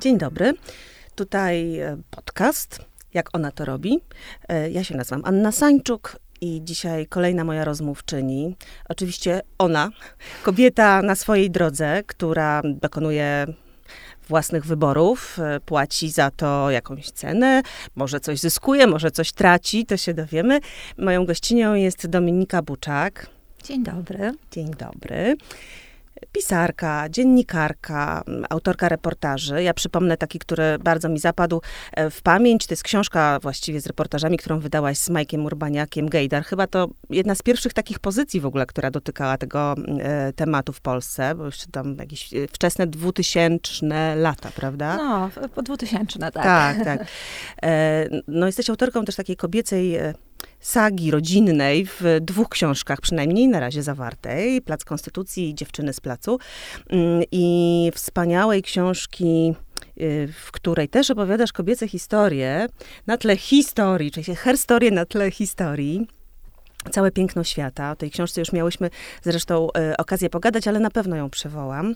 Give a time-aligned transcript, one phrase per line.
[0.00, 0.52] Dzień dobry.
[1.14, 2.78] Tutaj e, podcast,
[3.14, 4.00] jak ona to robi.
[4.48, 8.56] E, ja się nazywam Anna Sańczuk i dzisiaj kolejna moja rozmówczyni.
[8.88, 9.90] Oczywiście ona,
[10.42, 13.46] kobieta na swojej drodze, która dokonuje
[14.28, 17.62] własnych wyborów, e, płaci za to jakąś cenę,
[17.96, 20.60] może coś zyskuje, może coś traci, to się dowiemy.
[20.98, 23.26] Moją gościnią jest Dominika Buczak.
[23.64, 24.32] Dzień dobry.
[24.50, 25.36] Dzień dobry
[26.32, 29.62] pisarka, dziennikarka, autorka reportaży.
[29.62, 31.60] Ja przypomnę taki, który bardzo mi zapadł
[31.92, 32.66] e, w pamięć.
[32.66, 36.44] To jest książka właściwie z reportażami, którą wydałaś z Majkiem Urbaniakiem, Gejdar.
[36.44, 40.80] Chyba to jedna z pierwszych takich pozycji w ogóle, która dotykała tego e, tematu w
[40.80, 44.96] Polsce, bo jeszcze tam jakieś e, wczesne dwutysięczne lata, prawda?
[44.96, 46.44] No, po dwutysięczne, tak.
[46.44, 47.06] Tak, tak.
[47.62, 50.14] E, no jesteś autorką też takiej kobiecej e,
[50.60, 56.38] sagi rodzinnej w dwóch książkach, przynajmniej na razie zawartej, Plac Konstytucji i Dziewczyny z Placu.
[56.88, 59.54] Mm, I wspaniałej książki
[60.00, 62.66] y, w której też opowiadasz kobiece historie
[63.06, 66.06] na tle historii, czyli herstorię na tle historii.
[66.90, 67.90] Całe piękno świata.
[67.90, 68.90] O tej książce już miałyśmy
[69.22, 71.94] zresztą y, okazję pogadać, ale na pewno ją przywołam.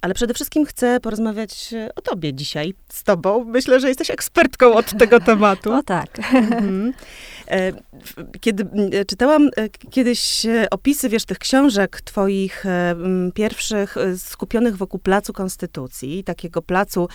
[0.00, 3.44] Ale przede wszystkim chcę porozmawiać e, o tobie dzisiaj z tobą.
[3.44, 5.72] Myślę, że jesteś ekspertką od tego tematu.
[5.72, 6.18] O tak.
[6.18, 6.92] Mhm.
[7.48, 7.72] E,
[8.40, 9.50] kiedy e, czytałam
[9.90, 12.64] kiedyś opisy, wiesz, tych książek twoich
[13.34, 17.08] pierwszych skupionych wokół Placu Konstytucji, takiego placu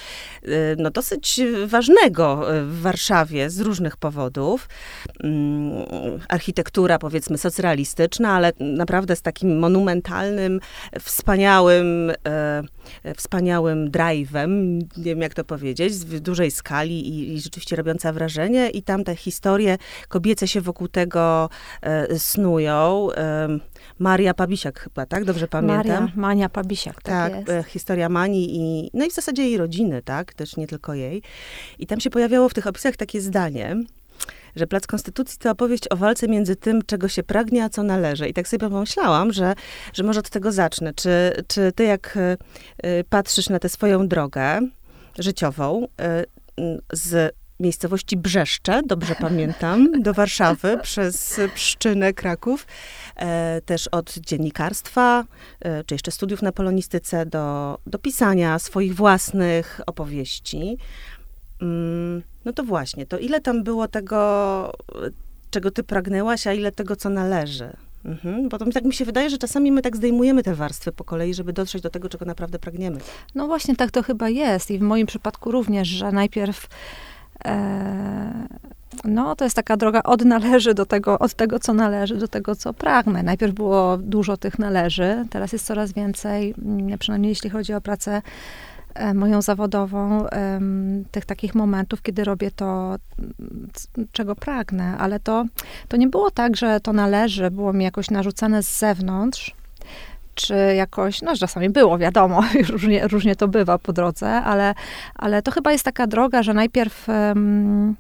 [0.78, 4.70] no, dosyć ważnego w Warszawie z różnych powodów.
[5.24, 5.86] Mm,
[6.30, 10.60] architektura, powiedzmy, socrealistyczna, ale naprawdę z takim monumentalnym,
[11.00, 12.12] wspaniałym
[13.16, 18.70] wspaniałym drive'em, nie wiem jak to powiedzieć, w dużej skali i, i, rzeczywiście robiąca wrażenie.
[18.70, 21.50] I tam te historie kobiece się wokół tego
[21.82, 23.08] e, snują.
[23.12, 23.48] E,
[24.00, 25.26] Maria Pabisiak chyba, tak?
[25.26, 25.78] Dobrze pamiętam?
[25.78, 30.02] Maria, Mania Pabisiak, tak, tak e, historia Mani i, no i w zasadzie jej rodziny,
[30.02, 30.34] tak?
[30.34, 31.22] Też nie tylko jej.
[31.80, 33.76] I tam się pojawiało w tych opisach takie zdanie,
[34.56, 38.28] że Plac Konstytucji to opowieść o walce między tym, czego się pragnie, a co należy.
[38.28, 39.54] I tak sobie pomyślałam, że,
[39.94, 40.94] że może od tego zacznę.
[40.94, 42.38] Czy, czy ty, jak y,
[42.88, 44.60] y patrzysz na tę swoją drogę
[45.20, 45.88] życiową,
[46.60, 52.68] y, z miejscowości Brzeszcze, dobrze pamiętam, do Warszawy przez Pszczynę, Kraków,
[53.16, 55.24] e, też od dziennikarstwa,
[55.60, 60.78] e, czy jeszcze studiów na polonistyce, do, do pisania swoich własnych opowieści.
[61.62, 64.72] Mm, no to właśnie, to ile tam było tego,
[65.52, 67.70] czego ty pragnęłaś, a ile tego, co należy?
[68.06, 71.04] Mhm, bo to tak mi się wydaje, że czasami my tak zdejmujemy te warstwy po
[71.04, 73.00] kolei, żeby dotrzeć do tego, czego naprawdę pragniemy.
[73.36, 76.68] No właśnie, tak to chyba jest i w moim przypadku również, że najpierw
[77.46, 78.48] e,
[79.04, 82.56] no to jest taka droga od należy do tego, od tego, co należy, do tego,
[82.56, 83.24] co pragnę.
[83.24, 88.22] Najpierw było dużo tych należy, teraz jest coraz więcej, mm, przynajmniej jeśli chodzi o pracę
[89.14, 90.26] moją zawodową,
[91.12, 92.96] tych takich momentów, kiedy robię to,
[94.12, 95.46] czego pragnę, ale to,
[95.88, 99.56] to nie było tak, że to należy, było mi jakoś narzucane z zewnątrz,
[100.36, 104.74] czy jakoś, no czasami było, wiadomo, różnie, różnie to bywa po drodze, ale,
[105.16, 107.96] ale to chyba jest taka droga, że najpierw um,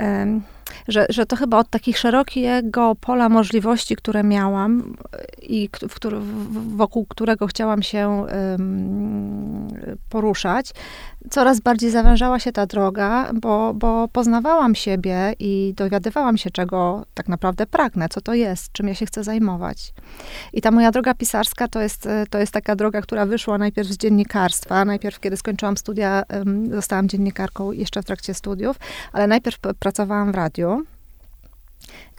[0.00, 0.42] um,
[0.88, 4.96] że, że to chyba od takich szerokiego pola możliwości, które miałam
[5.42, 5.98] i w,
[6.76, 8.26] wokół którego chciałam się
[10.08, 10.72] poruszać,
[11.30, 17.28] coraz bardziej zawężała się ta droga, bo, bo poznawałam siebie i dowiadywałam się, czego tak
[17.28, 19.94] naprawdę pragnę, co to jest, czym ja się chcę zajmować.
[20.52, 23.96] I ta moja droga pisarska to jest, to jest taka droga, która wyszła najpierw z
[23.96, 24.84] dziennikarstwa.
[24.84, 26.22] Najpierw, kiedy skończyłam studia,
[26.70, 28.76] zostałam dziennikarką jeszcze w trakcie studiów,
[29.12, 30.59] ale najpierw pracowałam w radiu.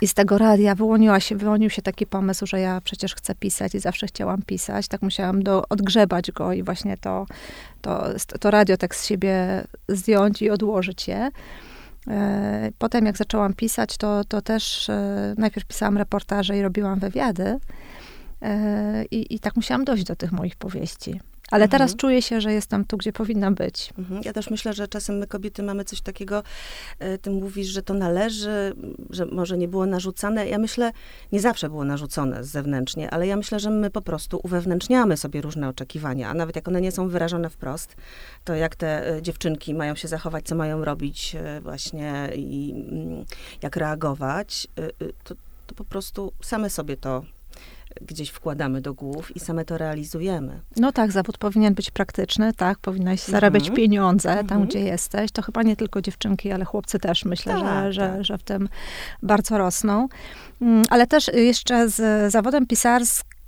[0.02, 3.76] I z tego radia wyłoniła się, wyłonił się taki pomysł, że ja przecież chcę pisać
[3.76, 4.88] i zawsze chciałam pisać.
[4.88, 7.26] Tak musiałam do, odgrzebać go i właśnie to,
[7.82, 8.06] to,
[8.40, 11.30] to radio tak z siebie zdjąć i odłożyć je.
[12.08, 17.60] E, potem jak zaczęłam pisać, to, to też e, najpierw pisałam reportaże i robiłam wywiady.
[18.42, 21.20] E, I, I tak musiałam dojść do tych moich powieści.
[21.52, 21.70] Ale mhm.
[21.72, 23.94] teraz czuję się, że jestem tu, gdzie powinna być.
[23.98, 24.22] Mhm.
[24.26, 26.44] Ja też myślę, że czasem my kobiety mamy coś takiego,
[27.00, 28.74] e, ty mówisz, że to należy,
[29.10, 30.48] że może nie było narzucane.
[30.48, 30.92] Ja myślę,
[31.32, 35.70] nie zawsze było narzucone zewnętrznie, ale ja myślę, że my po prostu uwewnętrzniamy sobie różne
[35.70, 37.96] oczekiwania, a nawet jak one nie są wyrażone wprost,
[38.44, 43.26] to jak te e, dziewczynki mają się zachować, co mają robić e, właśnie i mm,
[43.62, 44.68] jak reagować,
[45.24, 45.36] to,
[45.68, 47.24] to po prostu same sobie to
[48.02, 50.62] gdzieś wkładamy do głów i same to realizujemy.
[50.78, 53.32] No tak, zawód powinien być praktyczny, tak, powinnaś mhm.
[53.32, 54.48] zarabiać pieniądze mhm.
[54.48, 55.32] tam, gdzie jesteś.
[55.32, 58.26] To chyba nie tylko dziewczynki, ale chłopcy też myślę, tak, że, że, tak.
[58.26, 58.70] że w tym
[59.24, 60.08] bardzo rosną.
[60.62, 63.41] Mm, ale też jeszcze z zawodem pisarskim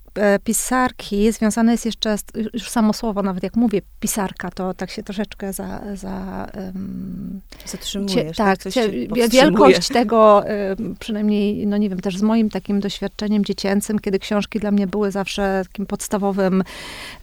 [0.43, 2.23] pisarki związane jest jeszcze, z,
[2.53, 5.81] już samo słowo, nawet jak mówię pisarka, to tak się troszeczkę za...
[5.95, 8.89] za um, Zatrzymujesz, tak, tak cie,
[9.29, 10.43] wielkość tego,
[10.79, 14.87] um, przynajmniej, no nie wiem, też z moim takim doświadczeniem dziecięcym, kiedy książki dla mnie
[14.87, 16.63] były zawsze takim podstawowym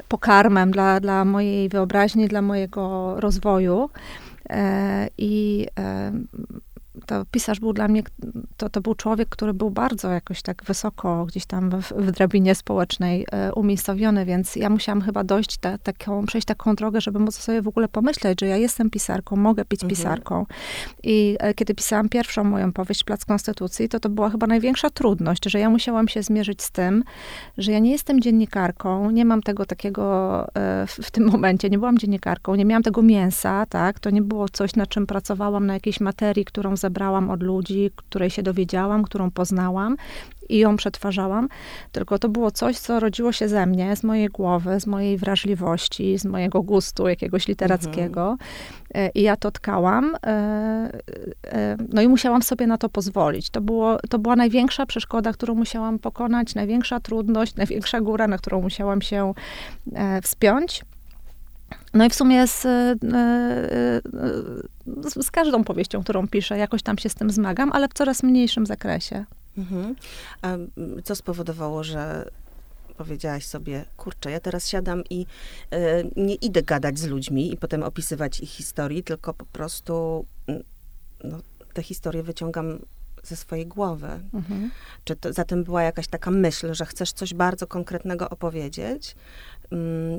[0.09, 3.91] pokarmem dla, dla mojej wyobraźni, dla mojego rozwoju.
[4.51, 6.13] E, I e,
[7.07, 8.03] to pisarz był dla mnie,
[8.57, 12.55] to, to był człowiek, który był bardzo jakoś tak wysoko gdzieś tam w, w drabinie
[12.55, 17.35] społecznej e, umiejscowiony, więc ja musiałam chyba dojść, ta, taką, przejść taką drogę, żeby móc
[17.35, 19.91] sobie w ogóle pomyśleć, że ja jestem pisarką, mogę być mhm.
[19.91, 20.47] pisarką.
[21.03, 25.45] I e, kiedy pisałam pierwszą moją powieść Plac Konstytucji, to to była chyba największa trudność,
[25.47, 27.05] że ja musiałam się zmierzyć z tym,
[27.59, 31.79] że ja nie jestem dziennikarką, nie mam tego takiego e, w, w tym momencie, nie
[31.79, 35.75] byłam dziennikarką, nie miałam tego mięsa, tak, to nie było coś, na czym pracowałam, na
[35.75, 39.97] jakiejś materii, którą zebrałam od ludzi, której się dowiedziałam, którą poznałam
[40.51, 41.49] i ją przetwarzałam,
[41.93, 46.19] tylko to było coś, co rodziło się ze mnie, z mojej głowy, z mojej wrażliwości,
[46.19, 48.31] z mojego gustu jakiegoś literackiego.
[48.31, 49.11] Mhm.
[49.15, 50.29] I ja to tkałam, e,
[51.45, 53.51] e, no i musiałam sobie na to pozwolić.
[53.51, 58.63] To, było, to była największa przeszkoda, którą musiałam pokonać, największa trudność, największa góra, na którą
[58.63, 59.35] musiałam się
[60.23, 60.85] wspiąć.
[61.95, 62.97] No i w sumie z, e, e,
[65.11, 68.23] z, z, każdą powieścią, którą piszę, jakoś tam się z tym zmagam, ale w coraz
[68.23, 69.25] mniejszym zakresie.
[69.59, 69.95] Mhm.
[70.43, 70.57] A
[71.05, 72.31] co spowodowało, że
[72.97, 75.27] powiedziałaś sobie, kurczę, ja teraz siadam i
[75.75, 80.25] y, nie idę gadać z ludźmi i potem opisywać ich historii, tylko po prostu
[81.25, 81.39] no,
[81.73, 82.79] te historie wyciągam
[83.23, 84.09] ze swojej głowy.
[84.35, 84.71] Mhm.
[85.05, 89.17] Czy to, zatem była jakaś taka myśl, że chcesz coś bardzo konkretnego opowiedzieć,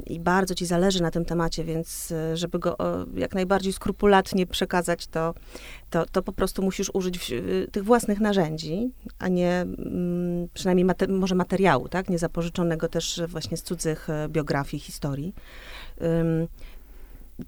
[0.08, 2.78] i bardzo ci zależy na tym temacie, więc e, żeby go
[3.16, 5.34] jak najbardziej skrupulatnie przekazać, to,
[5.90, 7.34] to, to po prostu musisz użyć
[7.72, 9.66] tych własnych narzędzi, a nie
[10.54, 12.10] przynajmniej może materiału, tak?
[12.10, 15.34] Nie zapożyczonego też właśnie z cudzych e, biografii, historii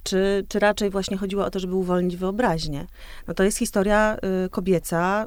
[0.03, 2.87] czy, czy raczej właśnie chodziło o to, żeby uwolnić wyobraźnię.
[3.27, 5.25] No to jest historia y, kobieca,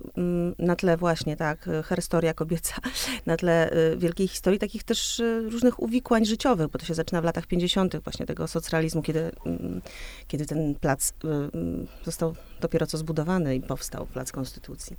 [0.59, 2.75] y, na tle właśnie, tak, herstoria kobieca,
[3.27, 7.21] na tle y, wielkiej historii, takich też y, różnych uwikłań życiowych, bo to się zaczyna
[7.21, 7.97] w latach 50.
[7.97, 9.83] właśnie tego socrealizmu, kiedy, mm,
[10.29, 14.97] kiedy ten plac y, mm, został dopiero co zbudowany i powstał, Plac Konstytucji.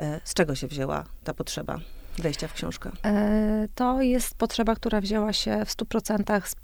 [0.00, 1.80] E, z czego się wzięła ta potrzeba?
[2.18, 2.90] Wejścia w książkę?
[3.04, 6.56] E, to jest potrzeba, która wzięła się w 100% z,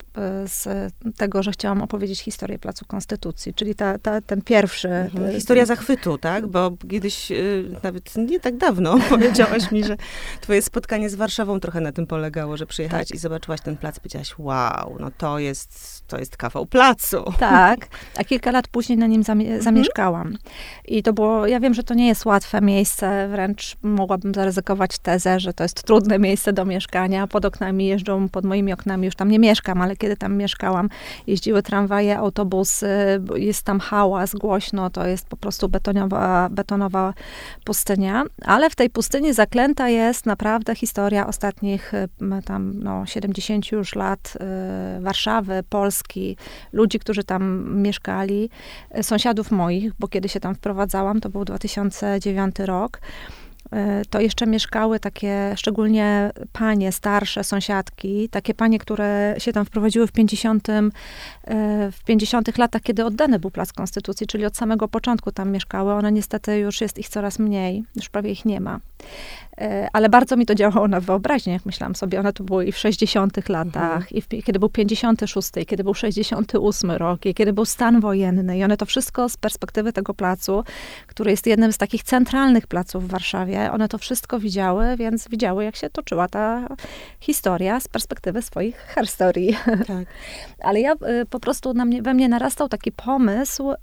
[0.53, 4.89] z tego, że chciałam opowiedzieć historię Placu Konstytucji, czyli ta, ta, ten pierwszy...
[4.89, 5.31] Mhm.
[5.31, 6.47] E, historia zachwytu, tak?
[6.47, 7.37] Bo kiedyś, e,
[7.83, 9.97] nawet nie tak dawno, powiedziałaś mi, że
[10.41, 13.15] twoje spotkanie z Warszawą trochę na tym polegało, że przyjechałaś tak.
[13.17, 17.25] i zobaczyłaś ten plac, powiedziałaś, wow, no to jest, to jest kawał placu.
[17.39, 17.89] Tak,
[18.19, 19.63] a kilka lat później na nim zamie mhm.
[19.63, 20.37] zamieszkałam.
[20.85, 25.41] I to było, ja wiem, że to nie jest łatwe miejsce, wręcz mogłabym zaryzykować tezę,
[25.43, 27.27] że to jest trudne miejsce do mieszkania.
[27.27, 30.89] Pod oknami jeżdżą, pod moimi oknami już tam nie mieszkam, ale kiedy tam mieszkałam,
[31.27, 32.89] jeździły tramwaje, autobusy,
[33.35, 37.15] jest tam hałas, głośno, to jest po prostu betonowa, betonowa
[37.65, 38.25] pustynia.
[38.45, 41.93] Ale w tej pustyni zaklęta jest naprawdę historia ostatnich
[42.45, 44.39] tam no, 70 już lat
[44.99, 46.37] y, Warszawy, Polski,
[46.73, 48.51] ludzi, którzy tam mieszkali,
[48.99, 53.01] y, sąsiadów moich, bo kiedy się tam wprowadzałam, to był 2009 rok.
[53.73, 60.07] E, to jeszcze mieszkały takie, szczególnie panie, starsze sąsiadki, takie panie, które się tam wprowadziły
[60.07, 60.91] w 50, e,
[61.93, 65.93] w 50 latach, kiedy oddany był Plac Konstytucji, czyli od samego początku tam mieszkały.
[65.93, 68.81] One niestety już jest ich coraz mniej, już prawie ich nie ma.
[69.61, 72.21] E, ale bardzo mi to działało na wyobraźnię, jak myślałam sobie.
[72.21, 74.11] One to były i w 60 latach, mhm.
[74.11, 78.59] i w, kiedy był 56, i kiedy był 68 rok, i kiedy był stan wojenny.
[78.59, 80.65] I one to wszystko z perspektywy tego placu,
[81.07, 85.65] który jest jednym z takich centralnych placów w Warszawie, one to wszystko widziały, więc widziały,
[85.65, 86.69] jak się toczyła ta
[87.21, 89.57] historia z perspektywy swoich herstorii.
[89.87, 90.07] Tak.
[90.63, 93.77] Ale ja y, po prostu na mnie, we mnie narastał taki pomysł, y,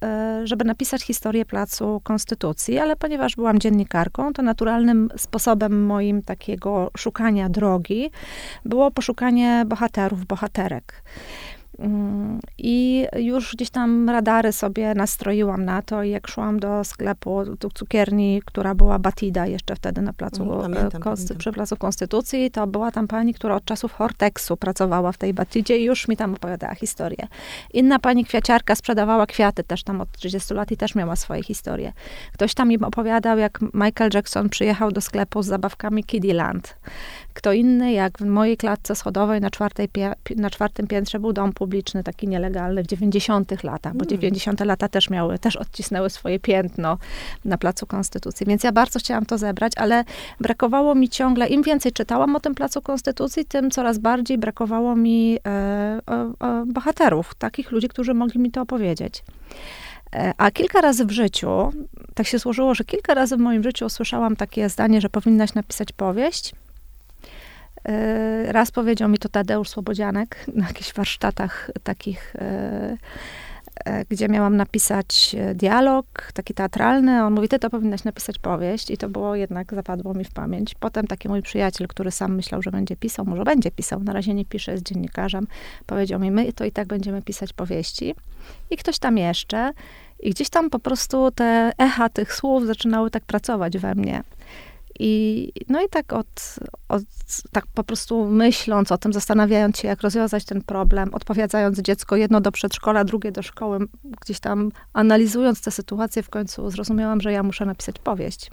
[0.48, 7.50] żeby napisać historię Placu Konstytucji, ale ponieważ byłam dziennikarką, to naturalnym sposobem moim takiego szukania
[7.50, 8.12] drogi
[8.66, 11.04] było poszukanie bohaterów, bohaterek.
[11.80, 17.56] Mm, I już gdzieś tam radary sobie nastroiłam na to i jak szłam do sklepu,
[17.60, 21.38] do cukierni, która była Batida jeszcze wtedy na placu, mm, pamiętam, pamiętam.
[21.38, 25.78] przy placu Konstytucji, to była tam pani, która od czasów Hortexu pracowała w tej Batidzie
[25.78, 27.28] i już mi tam opowiadała historię.
[27.74, 31.94] Inna pani kwiaciarka sprzedawała kwiaty też tam od 30 lat i też miała swoje historie.
[32.34, 36.78] Ktoś tam im opowiadał, jak Michael Jackson przyjechał do sklepu z zabawkami Kiddyland.
[37.34, 39.90] Kto inny, jak w mojej klatce schodowej na, czwartej,
[40.36, 44.88] na czwartym piętrze był dom publiczny, publiczny, taki nielegalny w 90 latach, bo 90 lata
[44.88, 46.98] też miały, też odcisnęły swoje piętno
[47.46, 48.46] na Placu Konstytucji.
[48.46, 50.04] Więc ja bardzo chciałam to zebrać, ale
[50.40, 55.38] brakowało mi ciągle, im więcej czytałam o tym Placu Konstytucji, tym coraz bardziej brakowało mi
[55.48, 56.00] e,
[56.40, 59.24] o bohaterów, takich ludzi, którzy mogli mi to opowiedzieć.
[60.16, 61.72] E, A kilka razy w życiu,
[62.16, 65.92] tak się złożyło, że kilka razy w moim życiu usłyszałam takie zdanie, że powinnaś napisać
[65.92, 66.54] powieść.
[67.86, 72.98] E, Raz powiedział mi to Tadeusz Słobodzianek na jakichś warsztatach takich, e,
[73.86, 77.24] e, gdzie miałam napisać dialog, taki teatralny.
[77.24, 78.92] On mówi, ty to powinnaś napisać powieść.
[78.92, 80.76] I to było jednak, zapadło mi w pamięć.
[80.76, 84.34] Potem taki mój przyjaciel, który sam myślał, że będzie pisał, może będzie pisał, na razie
[84.34, 85.48] nie pisze, jest dziennikarzem,
[85.86, 88.16] powiedział mi, my to i tak będziemy pisać powieści.
[88.70, 89.72] I ktoś tam jeszcze.
[90.20, 94.24] I gdzieś tam po prostu te echa tych słów zaczynały tak pracować we mnie.
[95.00, 96.56] I, no i tak od,
[96.90, 97.04] od,
[97.52, 102.42] tak po prostu myśląc o tym, zastanawiając się, jak rozwiązać ten problem, odpowiadając dziecko jedno
[102.42, 103.80] do przedszkola, drugie do szkoły,
[104.22, 108.52] gdzieś tam analizując tę sytuację, w końcu zrozumiałam, że ja muszę napisać powieść.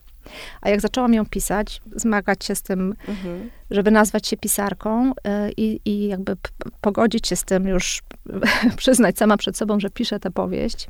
[0.61, 3.51] A jak zaczęłam ją pisać, zmagać się z tym, Mhm.
[3.71, 5.15] żeby nazwać się pisarką y,
[5.57, 6.37] i, i jakby
[6.81, 8.03] pogodzić się z tym już,
[8.77, 10.89] przyznać sama przed sobą, że piszę tę powieść.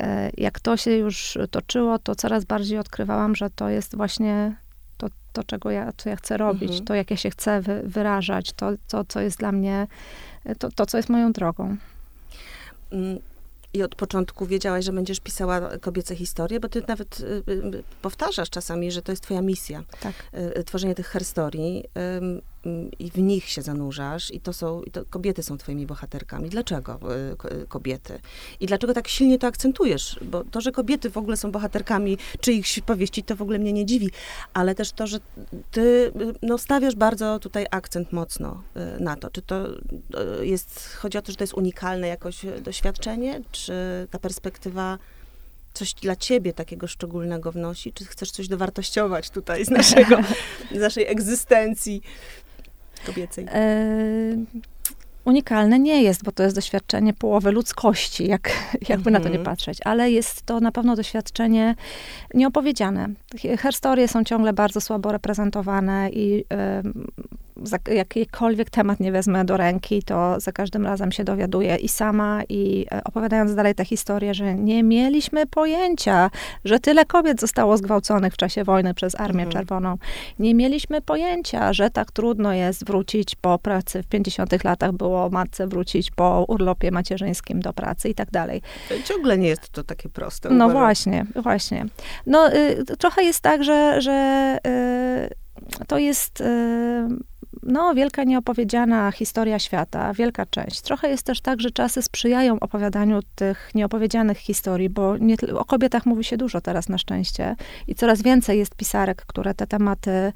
[0.00, 4.56] E, Jak to się już toczyło, to coraz bardziej odkrywałam, że to jest właśnie
[4.98, 6.84] to, to czego ja, co ja chcę robić, Mhm.
[6.84, 9.86] to, jak ja się chcę wy, wyrażać, to, to, co jest dla mnie,
[10.58, 11.76] to, to, co jest moją drogą.
[12.92, 13.18] Mm,
[13.74, 18.50] I od początku wiedziałaś, że będziesz pisała kobiece historie, bo ty nawet y, y, powtarzasz
[18.50, 19.82] czasami, że to jest twoja misja.
[20.00, 20.12] Tak.
[20.58, 21.84] y, tworzenie tych herstorii
[22.98, 26.50] i w nich się zanurzasz i to są, i to kobiety są twoimi bohaterkami.
[26.50, 26.98] Dlaczego
[27.38, 28.20] ko- y, kobiety?
[28.60, 30.18] I dlaczego tak silnie to akcentujesz?
[30.22, 33.86] Bo to, że kobiety w ogóle są bohaterkami czyichś powieści, to w ogóle mnie nie
[33.86, 34.10] dziwi,
[34.54, 35.18] ale też to, że
[35.70, 38.62] ty y, no, stawiasz bardzo tutaj akcent mocno
[38.98, 39.30] y, na to.
[39.30, 39.68] Czy to
[40.40, 43.72] y, jest, chodzi o to, że to jest unikalne jakoś doświadczenie, czy
[44.10, 44.98] ta perspektywa
[45.74, 47.92] coś dla ciebie takiego szczególnego wnosi?
[47.92, 50.18] Czy chcesz coś dowartościować tutaj z naszego,
[50.76, 52.02] z naszej egzystencji
[53.06, 53.46] kobiecej?
[53.52, 53.64] E,
[55.24, 58.50] unikalne nie jest, bo to jest doświadczenie połowy ludzkości, jak,
[58.88, 59.44] jakby na to nie Mhm.
[59.44, 61.74] patrzeć, ale jest to na pewno doświadczenie
[62.34, 63.08] nieopowiedziane.
[63.62, 66.44] Historie są ciągle bardzo słabo reprezentowane i
[67.64, 72.42] za jakikolwiek temat nie wezmę do ręki, to za każdym razem się dowiaduję i sama,
[72.48, 76.30] i e, opowiadając dalej tę historię, że nie mieliśmy pojęcia,
[76.64, 79.52] że tyle kobiet zostało zgwałconych w czasie wojny przez Armię Mhm.
[79.52, 79.98] Czerwoną.
[80.38, 84.02] Nie mieliśmy pojęcia, że tak trudno jest wrócić po pracy.
[84.02, 88.62] W 50 latach było matce wrócić po urlopie macierzyńskim do pracy i tak dalej.
[89.04, 90.50] Ciągle nie jest to takie proste.
[90.50, 90.82] No uważam.
[90.82, 91.86] właśnie, właśnie.
[92.26, 96.44] No y, trochę jest tak, że, że y, to jest y,
[97.62, 100.80] no, wielka nieopowiedziana historia świata, wielka część.
[100.80, 106.06] Trochę jest też tak, że czasy sprzyjają opowiadaniu tych nieopowiedzianych historii, bo nie, o kobietach
[106.06, 107.56] mówi się dużo teraz na szczęście
[107.88, 110.32] i coraz więcej jest pisarek, które te tematy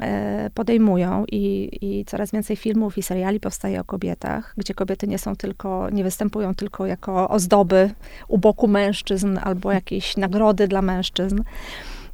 [0.00, 5.18] e, podejmują i, i coraz więcej filmów i seriali powstaje o kobietach, gdzie kobiety nie
[5.18, 7.90] są tylko, nie występują tylko jako ozdoby
[8.28, 11.42] u boku mężczyzn albo jakieś nagrody dla mężczyzn,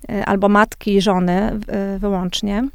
[0.09, 2.69] e, albo matki żony e, wyłącznie.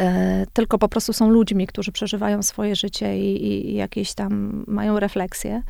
[0.00, 5.00] E, Tylko po prostu są ludźmi, którzy przeżywają swoje życie i, i, jakieś tam mają
[5.00, 5.62] refleksje.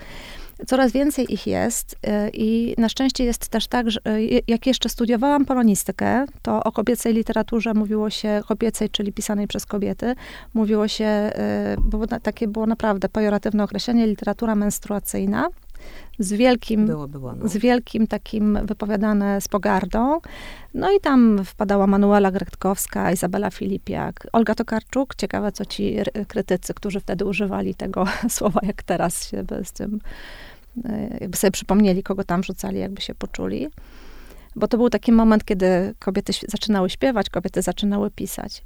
[0.67, 4.89] Coraz więcej ich jest e, i na szczęście jest też tak, że e, jak jeszcze
[4.89, 10.15] studiowałam polonistykę, to o kobiecej literaturze mówiło się, kobiecej, czyli pisanej przez kobiety,
[10.55, 11.31] mówiło się,
[12.11, 15.49] na- takie było naprawdę pejoratywne określenie, literatura menstruacyjna,
[16.19, 17.35] z wielkim Było, było.
[17.35, 17.49] No.
[17.49, 20.21] z wielkim takim wypowiadane z pogardą.
[20.75, 25.15] No i tam wpadała Manuela Gretkowska, Izabela Filipiak, Olga Tokarczuk.
[25.15, 25.97] Ciekawe, co ci
[26.29, 30.01] krytycy, którzy wtedy używali tego słowa, jak teraz się z tym,
[30.85, 33.69] e, jakby sobie przypomnieli, kogo tam rzucali, jakby się poczuli.
[34.57, 38.63] Bo to był taki moment, kiedy kobiety zaczynały śpiewać, kobiety zaczynały pisać.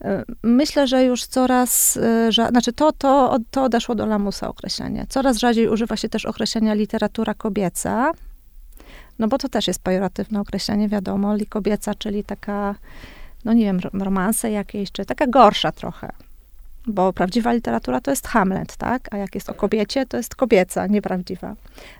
[0.00, 5.06] E, Myślę, że już coraz, e, rza- znaczy to, to, to odeszło do lamusa określenie.
[5.08, 8.12] Coraz rzadziej używa się też określenia literatura kobieca,
[9.18, 12.74] no bo to też jest pejoratywne określenie, wiadomo, li kobieca, czyli taka,
[13.44, 16.12] no nie wiem, ro- romanse jakieś, czy taka gorsza trochę.
[16.86, 19.14] Bo prawdziwa literatura to jest Hamlet, tak?
[19.14, 21.56] A jak jest o kobiecie, to jest kobieca, nieprawdziwa.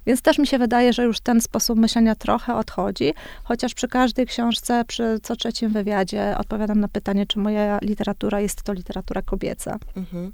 [0.06, 4.26] Więc też mi się wydaje, że już ten sposób myślenia trochę odchodzi, chociaż przy każdej
[4.26, 9.78] książce, przy co trzecim wywiadzie odpowiadam na pytanie, czy moja literatura jest to literatura kobieca.
[9.96, 10.32] Mhm.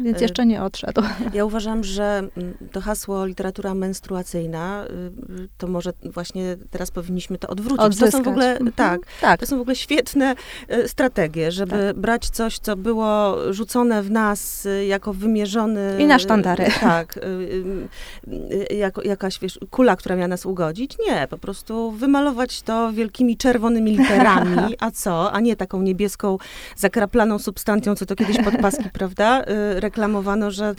[0.00, 1.02] Więc E, jeszcze nie odszedł.
[1.34, 7.38] Ja uważam, że mm, to hasło literatura menstruacyjna, y, y, to może właśnie teraz powinniśmy
[7.38, 7.80] to odwrócić.
[7.86, 8.10] Odzyskać.
[8.12, 8.72] To są w ogóle, Mhm.
[8.72, 10.34] tak, Tak, to są w ogóle świetne
[10.72, 15.96] y, strategie, żeby brać coś, co było rzucone w nas y, jako wymierzony...
[15.98, 16.64] I na sztandary.
[16.66, 20.96] y, Tak, y, y, y, jako, jakaś, wiesz, kula, która miała nas ugodzić.
[21.06, 25.32] Nie, po prostu wymalować to wielkimi czerwonymi literami, a co?
[25.32, 26.38] A nie taką niebieską,
[26.76, 29.44] zakraplaną substancją, co to kiedyś pod paski, prawda?
[29.88, 30.74] Reklamowano, że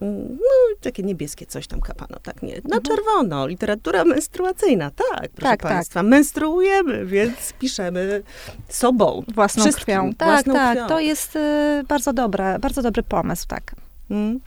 [0.00, 2.52] mm, no, takie niebieskie coś tam kapano, tak nie.
[2.54, 2.82] Na Mhm.
[2.82, 5.72] czerwono, literatura menstruacyjna, tak, proszę Tak, tak.
[5.72, 6.02] państwa.
[6.02, 8.22] Menstruujemy, więc piszemy
[8.68, 9.22] sobą.
[9.34, 10.14] własną wszystkim, krwią.
[10.14, 10.88] Tak, własną tak, krwią.
[10.88, 13.74] to jest y, bardzo dobre, bardzo dobry pomysł, tak.
[14.10, 14.40] Mm.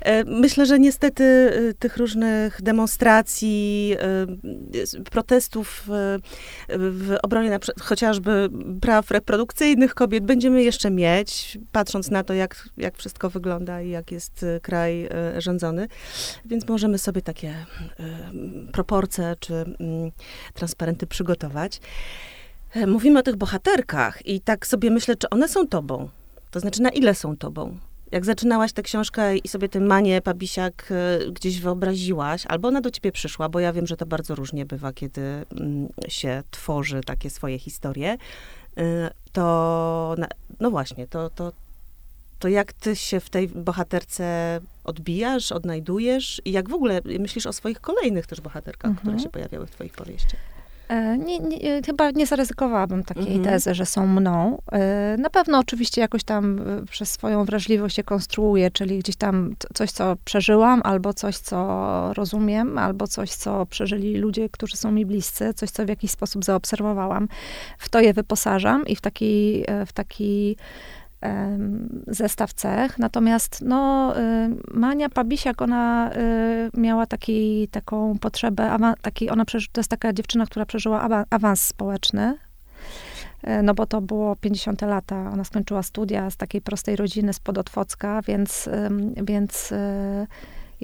[0.00, 5.88] E, Myślę, że niestety e, tych różnych demonstracji, e, protestów
[6.68, 8.48] w obronie chociażby
[8.80, 14.12] praw reprodukcyjnych kobiet będziemy jeszcze mieć, patrząc na to, jak, jak wszystko wygląda i jak
[14.12, 15.88] jest kraj rządzony.
[16.44, 17.54] Więc możemy sobie takie
[18.72, 20.10] proporcje czy mm,
[20.54, 21.80] transparenty przygotować.
[22.86, 26.08] Mówimy o tych bohaterkach i tak sobie myślę, czy one są tobą.
[26.50, 27.78] To znaczy, na ile są tobą?
[28.14, 32.90] Jak zaczynałaś tę książkę i sobie tę Manię Pabisiak e, gdzieś wyobraziłaś, albo ona do
[32.90, 37.30] ciebie przyszła, bo ja wiem, że to bardzo różnie bywa, kiedy mm, się tworzy takie
[37.30, 38.16] swoje historie,
[38.76, 40.14] e, to
[40.60, 41.52] no właśnie, to, to,
[42.38, 47.52] to jak ty się w tej bohaterce odbijasz, odnajdujesz i jak w ogóle myślisz o
[47.52, 49.06] swoich kolejnych też bohaterkach, Mhm.
[49.06, 50.53] które się pojawiały w twoich powieściach?
[50.88, 53.44] E, Nie, nie, e, chyba nie zaryzykowałabym takiej Mhm.
[53.44, 54.58] tezy, że są mną.
[54.72, 56.60] E, Na pewno oczywiście jakoś tam
[56.90, 62.78] przez swoją wrażliwość się konstruuję, czyli gdzieś tam coś, co przeżyłam, albo coś, co rozumiem,
[62.78, 67.28] albo coś, co przeżyli ludzie, którzy są mi bliscy, coś, co w jakiś sposób zaobserwowałam.
[67.78, 70.56] W to je wyposażam i w taki, w taki
[72.06, 72.98] zestaw cech.
[72.98, 74.20] Natomiast no, y,
[74.74, 76.10] Mania Pabisiak, ona
[76.76, 81.24] y, miała taki, taką potrzebę, taki, ona przeży, to jest taka dziewczyna, która przeżyła awa-
[81.30, 82.38] awans społeczny.
[83.48, 85.30] Y, No bo to było 50 lata.
[85.32, 88.68] Ona skończyła studia z takiej prostej rodziny spod Otwocka, więc,
[89.22, 89.72] więc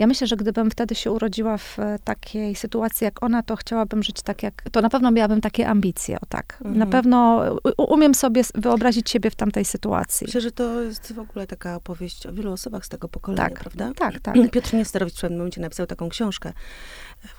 [0.01, 4.03] ja myślę, że gdybym wtedy się urodziła w e, takiej sytuacji jak ona, to chciałabym
[4.03, 6.57] żyć tak jak, to na pewno miałabym takie ambicje, o tak.
[6.61, 6.79] Mhm.
[6.79, 7.43] Na pewno
[7.77, 10.25] umiem sobie wyobrazić siebie w tamtej sytuacji.
[10.27, 13.61] Myślę, że to jest w ogóle taka opowieść o wielu osobach z tego pokolenia, Tak,
[13.61, 13.93] prawda?
[13.97, 14.35] tak, tak.
[14.53, 16.53] Piotr Niesterowicz w pewnym momencie napisał taką książkę,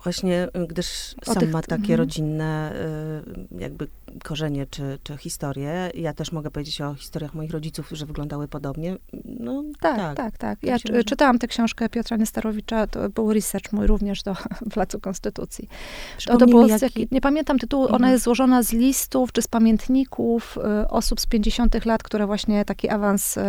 [0.04, 2.00] właśnie gdyż O sam tych- ma takie mhm.
[2.00, 2.74] rodzinne
[3.52, 3.88] y, jakby
[4.24, 5.92] korzenie czy, czy historie.
[5.96, 8.96] Ja też mogę powiedzieć o historiach moich rodziców, że wyglądały podobnie.
[9.26, 10.18] No Tak, tak.
[10.18, 10.60] tak, tak.
[10.60, 14.36] Tam Ja czy- czytałam tę książkę Piotra Nestorowicza, to był research mój również do
[14.74, 15.70] Placu Konstytucji.
[16.26, 18.12] To, to było, z jaki- nie pamiętam tytułu, ona Mhm.
[18.12, 22.90] jest złożona z listów czy z pamiętników y, osób z 50 lat, które właśnie taki
[22.90, 23.42] awans, y,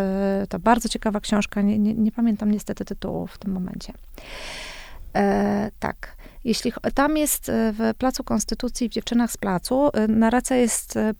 [0.49, 3.93] to bardzo ciekawa książka, nie, nie, nie pamiętam niestety tytułu w tym momencie.
[5.17, 6.17] E, tak.
[6.45, 11.15] Jeśli tam jest e, w Placu Konstytucji, w Dziewczynach z Placu, e, narracja jest e,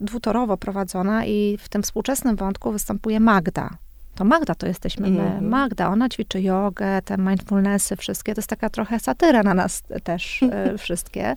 [0.00, 3.70] dwutorowo prowadzona i w tym współczesnym wątku występuje Magda.
[4.14, 5.22] To Magda to jesteśmy my.
[5.22, 5.48] Mhm.
[5.48, 8.34] Magda, ona ćwiczy jogę, te mindfulnessy wszystkie.
[8.34, 10.40] To jest taka trochę satyra na nas też
[10.78, 11.36] wszystkie.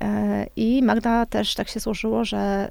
[0.00, 2.68] E, I Magda też tak się złożyło, że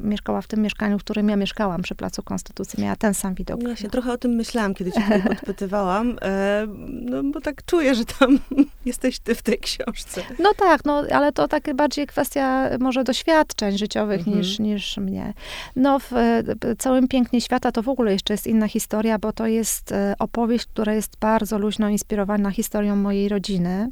[0.00, 2.82] y, mieszkała w tym mieszkaniu, w którym ja mieszkałam przy Placu Konstytucji.
[2.82, 3.62] Miała ten sam widok.
[3.62, 7.94] Ja się trochę o tym myślałam, kiedy cię tutaj podpytywałam, e, no bo tak czuję,
[7.94, 8.38] że tam
[8.86, 10.22] jesteś ty w tej książce.
[10.38, 14.38] No tak, no ale to takie bardziej kwestia może doświadczeń życiowych Mhm.
[14.38, 15.34] niż, niż mnie.
[15.76, 16.42] No w e,
[16.78, 20.66] całym pięknie świata to w ogóle jeszcze jest inna historia, bo to jest e, opowieść,
[20.66, 23.88] która jest bardzo luźno inspirowana historią mojej rodziny.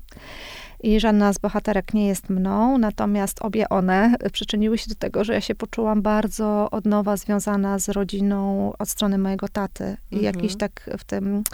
[0.83, 5.33] I żadna z bohaterek nie jest mną, natomiast obie one przyczyniły się do tego, że
[5.33, 9.97] ja się poczułam bardzo od nowa związana z rodziną od strony mojego taty.
[10.11, 10.35] I Mhm.
[10.35, 11.45] jakiś tak w tym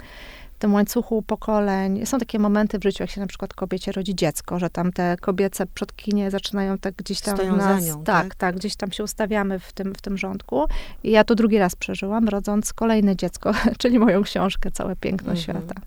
[0.53, 2.05] w tym łańcuchu pokoleń.
[2.05, 5.17] Są takie momenty w życiu, jak się na przykład kobiecie rodzi dziecko, że tam te
[5.21, 8.35] kobiece przodkinie zaczynają tak gdzieś tam Stoją nas, nią, tak, tak?
[8.35, 10.65] tak, gdzieś tam się ustawiamy w tym, w tym rządku.
[11.03, 15.37] I ja to drugi raz przeżyłam, rodząc kolejne dziecko, czyli moją książkę Całe piękno Mhm.
[15.43, 15.81] świata.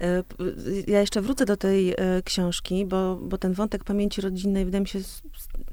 [0.00, 0.22] E,
[0.86, 4.88] Ja jeszcze wrócę do tej e, książki, bo, bo ten wątek pamięci rodzinnej wydaje mi
[4.88, 4.98] się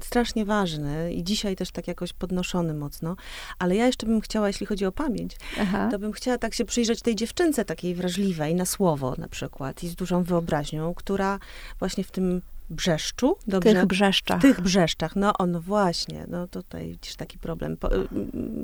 [0.00, 3.16] strasznie ważny i dzisiaj też tak jakoś podnoszony mocno.
[3.58, 5.88] Ale ja jeszcze bym chciała, jeśli chodzi o pamięć, Aha.
[5.90, 9.88] to bym chciała tak się przyjrzeć tej dziewczynce takiej wrażliwej na słowo na przykład i
[9.88, 11.38] z dużą wyobraźnią, która
[11.78, 13.72] właśnie w tym brzeszczu, dobrze?
[13.72, 14.38] Tych brzeszczach.
[14.38, 17.76] W tych brzeszczach, no on właśnie, no tutaj widzisz taki problem.
[17.76, 17.88] Po,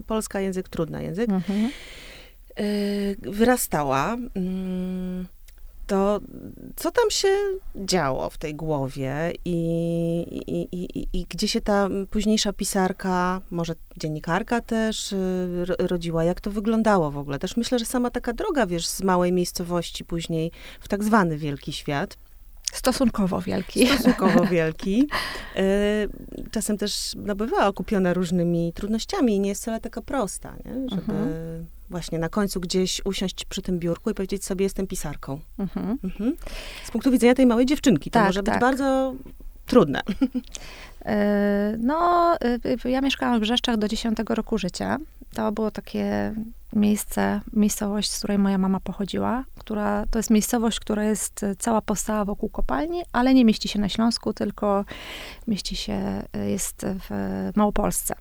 [0.07, 1.31] Polska język, trudny język.
[1.31, 1.71] Mhm.
[2.61, 4.17] Y, wyrastała.
[4.35, 5.27] mm,
[5.89, 6.21] to
[6.77, 7.29] co tam się
[7.77, 9.57] działo w tej głowie i,
[10.47, 16.25] i, i, i gdzie się ta późniejsza pisarka, może dziennikarka też y, rodziła?
[16.25, 17.39] Jak to wyglądało w ogóle?
[17.39, 21.73] Też myślę, że sama taka droga, wiesz, z małej miejscowości później w tak zwany wielki
[21.73, 22.17] świat.
[22.73, 23.87] Stosunkowo wielki.
[23.87, 25.09] Stosunkowo wielki.
[25.57, 30.89] Y, czasem też no, bywała okupiona różnymi trudnościami i nie jest wcale taka prosta, nie?
[30.91, 35.41] żeby mhm właśnie na końcu gdzieś usiąść przy tym biurku i powiedzieć sobie, jestem pisarką.
[35.59, 35.99] Mhm.
[36.05, 36.37] Mhm.
[36.85, 38.55] Z punktu widzenia tej małej dziewczynki, to tak, może tak.
[38.55, 39.15] być bardzo
[39.67, 40.01] trudne.
[41.05, 42.35] E, no,
[42.85, 44.99] e, ja mieszkałam w Brzeszczach do 10 roku życia.
[45.35, 46.35] To było takie
[46.73, 52.25] miejsce, miejscowość, z której moja mama pochodziła, która, to jest miejscowość, która jest cała powstała
[52.25, 54.85] wokół kopalni, ale nie mieści się na Śląsku, tylko
[55.47, 57.11] mieści się, jest w
[57.57, 58.15] Małopolsce.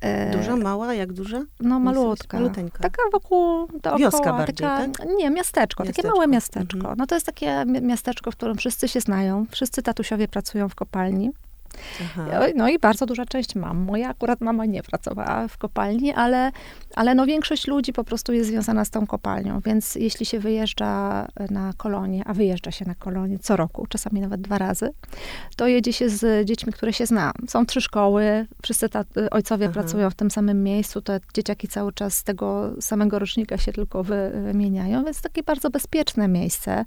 [0.00, 1.42] E, duża, mała, jak duża?
[1.60, 2.36] No malutka.
[2.40, 2.78] Maluteńka.
[2.78, 3.98] Taka wokół, dookoła.
[3.98, 5.08] Wioska bardziej, taka, tak?
[5.16, 6.76] Nie, miasteczko, miasteczko, takie małe miasteczko.
[6.76, 6.98] Mhm.
[6.98, 11.30] No to jest takie miasteczko, w którym wszyscy się znają, wszyscy tatusiowie pracują w kopalni.
[12.54, 13.76] No i bardzo duża część mam.
[13.76, 16.52] Moja akurat mama nie pracowała w kopalni, ale,
[16.96, 21.26] ale no większość ludzi po prostu jest związana z tą kopalnią, więc jeśli się wyjeżdża
[21.50, 24.90] na kolonie, a wyjeżdża się na kolonie co roku, czasami nawet dwa razy,
[25.56, 27.32] to jedzie się z dziećmi, które się zna.
[27.48, 28.88] Są trzy szkoły, wszyscy
[29.30, 29.74] ojcowie Aha.
[29.74, 34.02] pracują w tym samym miejscu, te dzieciaki cały czas z tego samego rocznika się tylko
[34.04, 36.84] wymieniają, więc takie bardzo bezpieczne miejsce.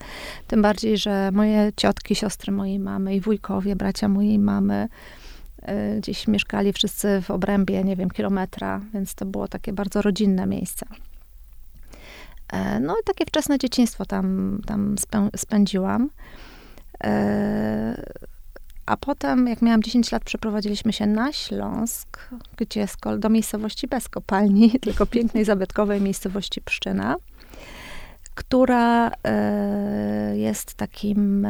[0.47, 4.87] Tym bardziej, że moje ciotki, siostry mojej mamy i wujkowie, bracia mojej mamy
[5.97, 10.85] gdzieś mieszkali wszyscy w obrębie, nie wiem, kilometra, więc to było takie bardzo rodzinne miejsce.
[12.49, 14.59] E, no i takie wczesne dzieciństwo tam,
[15.09, 16.09] tam spędziłam.
[17.03, 18.03] E,
[18.85, 24.71] a potem, jak miałam 10 lat, przeprowadziliśmy się na Śląsk, gdzie do miejscowości bez kopalni,
[24.81, 27.15] tylko pięknej, zabytkowej miejscowości Pszczyna,
[28.35, 29.11] która
[30.33, 31.47] jest takim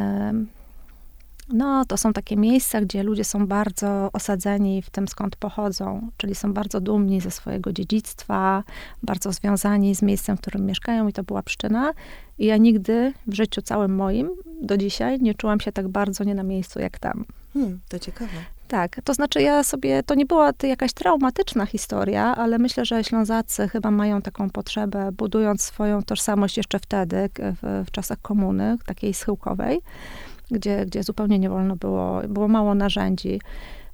[1.53, 6.35] no, to są takie miejsca, gdzie ludzie są bardzo osadzeni w tym, skąd pochodzą, czyli
[6.35, 8.63] są bardzo dumni ze swojego dziedzictwa,
[9.03, 11.93] bardzo związani z miejscem, w którym mieszkają i to była Pszczyna.
[12.39, 14.29] I ja nigdy w życiu całym moim
[14.61, 17.25] do dzisiaj nie czułam się tak bardzo nie na miejscu jak tam.
[17.53, 18.31] Hmm, to ciekawe.
[18.67, 23.03] Tak, to znaczy ja sobie, to nie była to jakaś traumatyczna historia, ale myślę, że
[23.03, 29.13] Ślązacy chyba mają taką potrzebę, budując swoją tożsamość jeszcze wtedy, w, w czasach komuny, takiej
[29.13, 29.81] schyłkowej,
[30.51, 33.41] gdzie, gdzie zupełnie nie wolno było, było mało narzędzi,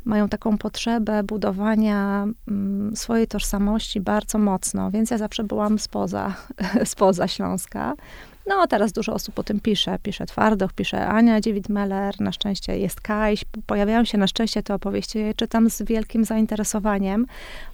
[0.06, 6.34] mają taką potrzebę budowania mm, swojej tożsamości bardzo mocno, więc ja zawsze byłam spoza,
[6.86, 7.94] spoza Śląska.
[8.48, 10.00] No, teraz dużo osób o tym pisze.
[10.04, 13.46] Pisze Twardoch, pisze Ania Dziewit-Meller, na szczęście jest Kajś.
[13.68, 15.20] Pojawiają się na szczęście te opowieści.
[15.20, 17.26] Ja je czytam z wielkim zainteresowaniem,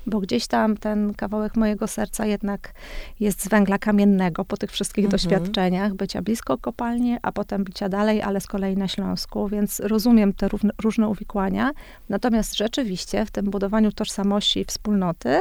[0.07, 2.73] bo gdzieś tam ten kawałek mojego serca jednak
[3.19, 5.11] jest z węgla kamiennego po tych wszystkich mhm.
[5.11, 10.33] doświadczeniach, bycia blisko kopalni, a potem bycia dalej, ale z kolei na Śląsku, więc rozumiem
[10.33, 11.71] te różne, różne uwikłania.
[12.09, 15.39] Natomiast rzeczywiście w tym budowaniu tożsamości i wspólnoty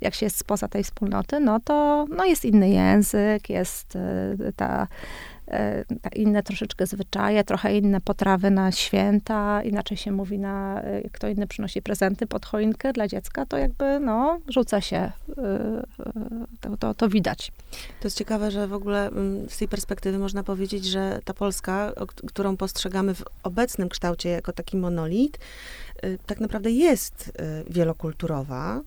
[0.00, 4.88] jak się jest spoza tej wspólnoty, no to no jest inny język, jest e, ta,
[5.48, 11.08] e, ta inne troszeczkę zwyczaje, trochę inne potrawy na święta, inaczej się mówi na, e,
[11.12, 15.12] kto inny przynosi prezenty pod choinkę dla dziecka, to jakby, no, rzuca się,
[16.60, 17.52] to, to, to widać.
[18.00, 21.92] To jest ciekawe, że w ogóle mm, z tej perspektywy można powiedzieć, że ta Polska,
[22.26, 25.38] którą postrzegamy w obecnym kształcie jako taki monolit,
[26.26, 27.32] tak naprawdę jest
[27.70, 28.82] wielokulturowa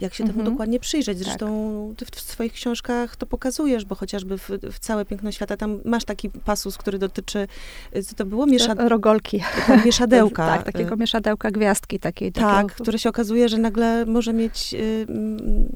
[0.00, 0.54] jak się temu mhm.
[0.54, 1.18] dokładnie przyjrzeć.
[1.18, 2.10] Zresztą tak.
[2.10, 6.04] ty w, swoich książkach to pokazujesz, bo chociażby w, w, Całe Piękno Świata, tam masz
[6.04, 7.48] taki pasus, który dotyczy,
[7.96, 8.46] y, co to było?
[8.46, 8.74] Miesza...
[8.74, 9.42] Rogolki.
[9.84, 10.46] Mieszadełka.
[10.56, 12.32] tak, takiego mieszadełka gwiazdki takiej.
[12.32, 12.82] Tak, takiego...
[12.82, 15.06] które się okazuje, że nagle może mieć y,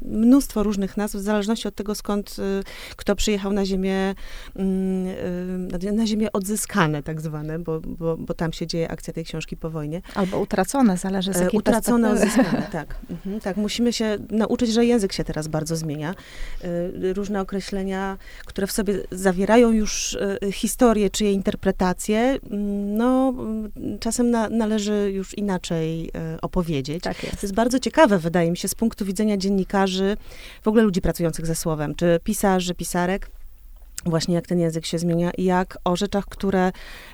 [0.03, 2.63] mnóstwo różnych nazw, w zależności od tego, skąd y,
[2.97, 4.15] kto przyjechał na ziemię,
[4.57, 9.57] mm, na ziemię odzyskane tak zwane, bo, bo, bo tam się dzieje akcja tej książki
[9.57, 10.03] po wojnie.
[10.15, 12.97] Albo utracone, zależy z jakiej Utracone, odzyskane, tak.
[13.11, 16.15] Mhm, tak musimy się nauczyć, że język się teraz bardzo zmienia.
[16.65, 23.35] Y, różne określenia, które w sobie zawierają już y, historię czy jej interpretację, mm, no
[24.01, 26.11] czasem na, należy już inaczej
[26.43, 27.03] opowiedzieć.
[27.03, 27.41] Tak jest.
[27.41, 30.17] To jest bardzo ciekawe, wydaje mi się, z punktu widzenia dziennikarzy,
[30.63, 33.31] w ogóle ludzi pracujących ze słowem, czy pisarzy, pisarek
[34.07, 36.69] właśnie jak ten język się zmienia i jak o rzeczach, które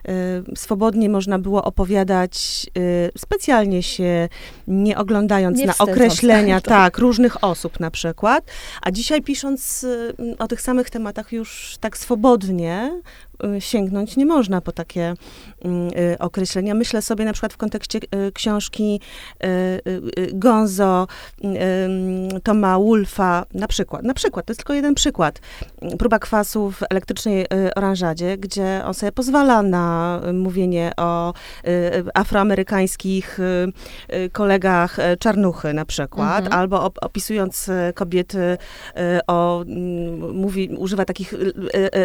[0.09, 4.29] y, swobodnie można było opowiadać, y, specjalnie się
[4.69, 8.45] nie oglądając nie na określenia tak, tak, różnych osób na przykład,
[8.83, 13.03] a dzisiaj pisząc y, o tych samych tematach już tak swobodnie,
[13.59, 15.15] sięgnąć nie można po takie
[15.65, 16.75] mm, y, określenia.
[16.75, 19.01] Myślę sobie na przykład w kontekście y, książki
[20.33, 21.07] Gonzo,
[22.43, 25.41] Toma Wolfa, na przykład, na przykład, to jest tylko jeden przykład.
[25.99, 27.47] Próba kwasu w elektrycznej
[27.77, 31.35] oranżadzie, gdzie on sobie pozwala na mówienie o
[32.15, 33.39] afroamerykańskich
[34.33, 36.61] kolegach czarnuchy na przykład, mhm.
[36.61, 38.59] albo opisując kobiety
[39.27, 39.65] o,
[40.35, 41.35] mówi, używa takich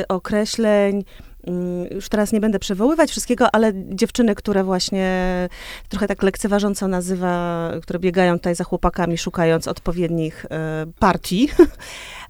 [0.08, 1.04] określeń, mm,
[1.92, 5.10] już teraz nie będę przywoływać wszystkiego, ale dziewczyny, które właśnie
[5.90, 11.50] trochę tak lekceważąco nazywa, które biegają tutaj za chłopakami, szukając odpowiednich e, partii.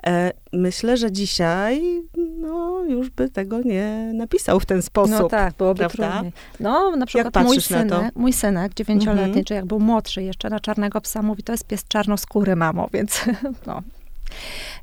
[0.08, 5.20] E, myślę, że dzisiaj no, już by tego nie napisał w ten sposób.
[5.20, 6.12] No tak, byłoby prawda?
[6.12, 6.34] trudniej.
[6.60, 9.46] No, na przykład mój synek, mój synek, dziewięcioletni, mhm.
[9.46, 13.26] czy jak był młodszy jeszcze na czarnego psa, mówi, to jest pies czarnoskóry, mamo, więc
[13.68, 13.82] no,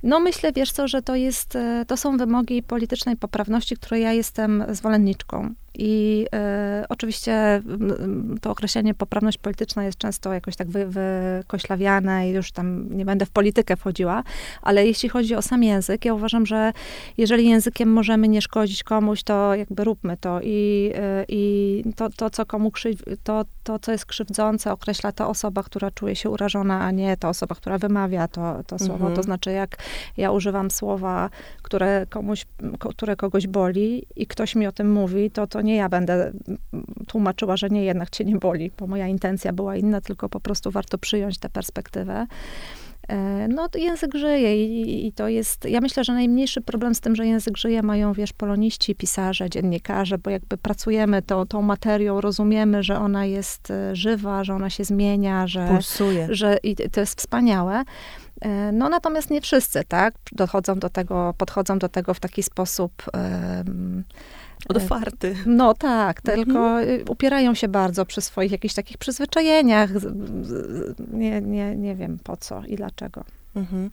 [0.03, 4.13] no myślę, wiesz co, że to jest, e, to są wymogi politycznej poprawności, której ja
[4.13, 5.55] jestem zwolenniczką.
[5.75, 7.63] I e, oczywiście
[8.41, 13.27] to określenie poprawność polityczna jest często jakoś tak wy, wykoślawiane i już tam nie będę
[13.27, 14.23] w politykę wchodziła,
[14.63, 16.73] ale jeśli chodzi o sam język, ja uważam, że
[17.19, 22.31] jeżeli językiem możemy nie szkodzić komuś, to jakby róbmy to i, e, i to, to,
[22.31, 26.81] co komu krzywdzi, to, to, co jest krzywdzące, określa ta osoba, która czuje się urażona,
[26.81, 28.95] a nie ta osoba, która wymawia to, to słowo.
[28.95, 29.15] Mhm.
[29.15, 29.77] To znaczy, jak
[30.17, 31.31] ja używam słowa,
[31.63, 32.47] które komuś,
[32.97, 36.33] które kogoś boli i ktoś mi o tym mówi, to to nie ja będę
[37.07, 40.71] tłumaczyła, że nie, jednak cię nie boli, bo moja intencja była inna, tylko po prostu
[40.71, 42.27] warto przyjąć tę perspektywę.
[43.11, 47.17] E, no, język żyje i, i, to jest, ja myślę, że najmniejszy problem z tym,
[47.17, 52.83] że język żyje mają, wiesz, poloniści, pisarze, dziennikarze, bo jakby pracujemy tą, tą materią, rozumiemy,
[52.83, 55.69] że ona jest e, żywa, że ona się zmienia, że...
[55.69, 56.29] Pulsuje.
[56.31, 57.83] Że, I to jest wspaniałe.
[58.41, 62.93] E, no natomiast nie wszyscy, tak, dochodzą do tego, podchodzą do tego w taki sposób...
[63.15, 64.05] Um,
[64.69, 65.35] Otwarty.
[65.47, 66.45] No tak, mhm.
[66.45, 69.91] tylko y, upierają się bardzo przy swoich jakichś takich przyzwyczajeniach.
[71.13, 73.25] Nie, nie, nie wiem po co i dlaczego.
[73.55, 73.91] Mhm.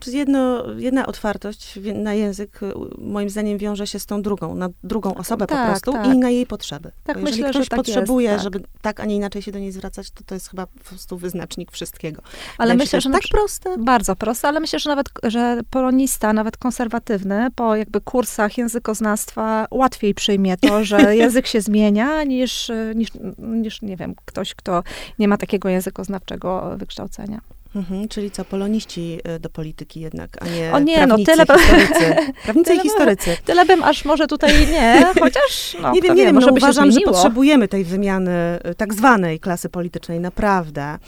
[0.00, 4.68] Czy jedno, jedna otwartość na język y, moim zdaniem wiąże się z tą drugą, na
[4.84, 6.14] drugą osobę tak, po prostu tak.
[6.14, 6.92] i na jej potrzeby.
[7.04, 8.52] Tak, Bo myślę, ktoś tak potrzebuje, jest, tak.
[8.52, 11.16] żeby tak, a nie inaczej się do niej zwracać, to to jest chyba po prostu
[11.16, 12.22] wyznacznik wszystkiego.
[12.58, 13.78] Ale myślę, że tak proste.
[13.78, 20.14] Bardzo proste, ale myślę, że nawet, że polonista, nawet konserwatywny, po jakby kursach językoznawstwa łatwiej
[20.14, 24.82] przyjmie to, że język się zmienia, niż, niż, niż, nie wiem, ktoś, kto
[25.18, 27.40] nie ma takiego językoznawczego wykształcenia.
[27.76, 32.16] Mhm, czyli co, poloniści y, do polityki jednak, a nie O nie, no tyle historycy.
[32.44, 33.36] Prawnicy tyle, i historycy.
[33.44, 36.92] Tyle bym aż może tutaj nie, chociaż no, Nie wiem, nie wiem, może no, uważam,
[36.92, 40.98] że potrzebujemy tej wymiany y, tak zwanej klasy politycznej, naprawdę.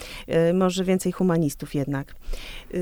[0.51, 2.15] Y, może więcej humanistów jednak.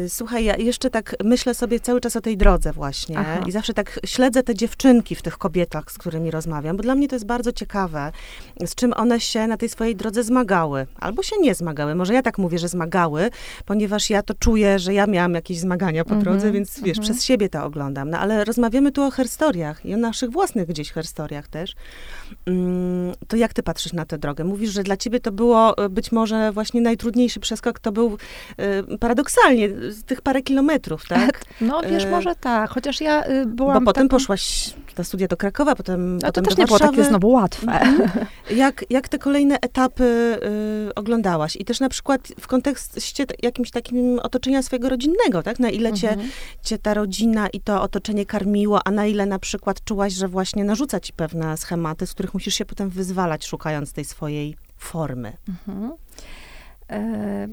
[0.09, 3.41] Słuchaj, ja jeszcze tak myślę sobie cały czas o tej drodze właśnie Aha.
[3.47, 7.09] i zawsze tak śledzę te dziewczynki w tych kobietach, z którymi rozmawiam, bo dla mnie
[7.09, 8.13] to jest bardzo ciekawe,
[8.67, 10.87] z czym one się na tej swojej drodze zmagały.
[11.01, 11.95] Albo się nie zmagały.
[11.95, 13.31] Może ja tak mówię, że zmagały,
[13.67, 16.99] ponieważ ja to czuję, że ja miałam jakieś zmagania po drodze, mm -hmm, więc wiesz,
[16.99, 17.03] -hmm.
[17.03, 18.11] przez siebie to oglądam.
[18.11, 21.75] No ale rozmawiamy tu o herstoriach i o naszych własnych gdzieś herstoriach też.
[22.47, 24.45] Mm, to jak ty patrzysz na tę drogę?
[24.45, 28.19] Mówisz, że dla ciebie to było e, być może właśnie najtrudniejszy przeskok, to był
[28.93, 29.69] y, paradoksalnie
[30.07, 31.45] tych parę kilometrów, tak?
[31.61, 33.85] No wiesz, może tak, chociaż ja y, byłam...
[33.85, 34.19] Bo potem taką...
[34.19, 37.81] poszłaś na studia do Krakowa, potem, A potem to też nie było takie znowu łatwe.
[37.81, 38.27] Mhm.
[38.51, 40.39] jak, jak te kolejne etapy
[40.89, 41.57] y, oglądałaś?
[41.57, 45.59] I też na przykład w kontekście jakimś takim otoczenia swojego rodzinnego, tak?
[45.59, 46.31] Na ile cię, mhm.
[46.63, 50.65] cię ta rodzina i to otoczenie karmiło, a na ile na przykład czułaś, że właśnie
[50.65, 55.33] narzuca ci pewne schematy, z których musisz się potem wyzwalać, szukając tej swojej formy.
[55.49, 55.93] Mhm.
[56.91, 57.49] E,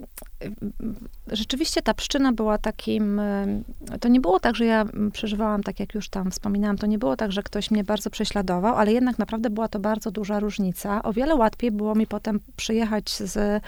[1.28, 3.62] rzeczywiście ta pszczyna była takim, e,
[4.00, 7.16] to nie było tak, że ja przeżywałam, tak jak już tam wspominałam, to nie było
[7.16, 11.04] tak, że ktoś mnie bardzo prześladował, ale jednak naprawdę była to bardzo duża różnica.
[11.04, 13.64] O wiele łatwiej było mi potem przyjechać z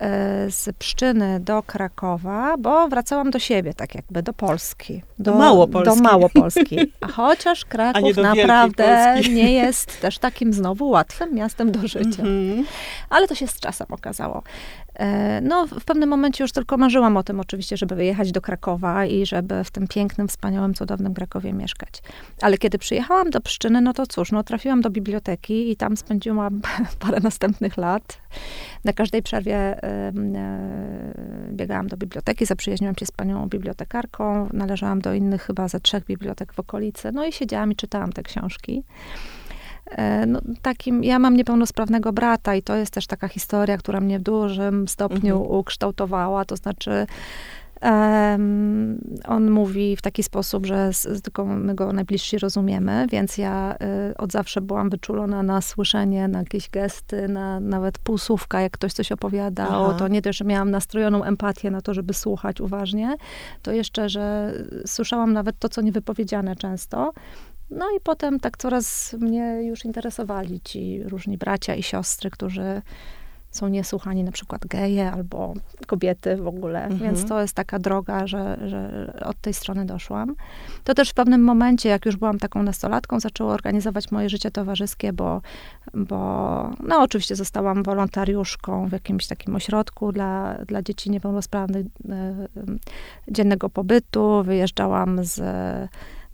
[0.00, 5.02] E, z Pszczyny do Krakowa, bo wracałam do siebie, tak jakby, do Polski.
[5.18, 5.96] Do, do Małopolski.
[5.96, 6.92] Do Małopolski.
[7.00, 12.22] A chociaż Kraków naprawdę nie jest też takim znowu łatwym miastem do życia.
[12.22, 12.64] Mm -hmm.
[13.10, 14.42] Ale to się z czasem okazało.
[14.98, 19.06] E, no, w pewnym momencie już tylko marzyłam o tym oczywiście, żeby wyjechać do Krakowa
[19.06, 22.02] i żeby w tym pięknym, wspaniałym, cudownym Krakowie mieszkać.
[22.42, 26.60] Ale kiedy przyjechałam do Pszczyny, no to cóż, no trafiłam do biblioteki i tam spędziłam
[27.00, 28.18] parę następnych lat.
[28.84, 30.12] Na każdej przerwie e,
[31.50, 36.52] biegałam do biblioteki, zaprzyjaźniłam się z panią bibliotekarką, należałam do innych chyba ze trzech bibliotek
[36.52, 38.84] w okolicy, no i siedziałam i czytałam te książki.
[39.90, 44.18] E, no, takim, ja mam niepełnosprawnego brata i to jest też taka historia, która mnie
[44.18, 45.58] w dużym stopniu mhm.
[45.58, 47.06] ukształtowała, to znaczy
[47.82, 53.38] Um, on mówi w taki sposób, że z, z, tylko my go najbliżsi rozumiemy, więc
[53.38, 53.76] ja
[54.10, 58.92] y, od zawsze byłam wyczulona na słyszenie, na jakieś gesty, na nawet półsłówka, jak ktoś
[58.92, 59.94] coś opowiadał, Aha.
[59.98, 63.16] to nie też, że miałam nastrojoną empatię na to, żeby słuchać uważnie,
[63.62, 64.52] to jeszcze, że
[64.86, 67.12] słyszałam nawet to, co niewypowiedziane często.
[67.70, 72.82] No i potem tak coraz mnie już interesowali ci różni bracia i siostry, którzy
[73.50, 75.54] są niesłuchani, na przykład geje albo
[75.86, 76.84] kobiety w ogóle.
[76.84, 77.00] Mhm.
[77.00, 80.34] Więc to jest taka droga, że, że od tej strony doszłam.
[80.84, 85.12] To też w pewnym momencie, jak już byłam taką nastolatką, zaczęło organizować moje życie towarzyskie,
[85.12, 85.40] bo,
[85.94, 86.16] bo
[86.80, 92.48] no oczywiście zostałam wolontariuszką w jakimś takim ośrodku dla, dla dzieci niepełnosprawnych e,
[93.28, 94.42] dziennego pobytu.
[94.44, 95.40] Wyjeżdżałam z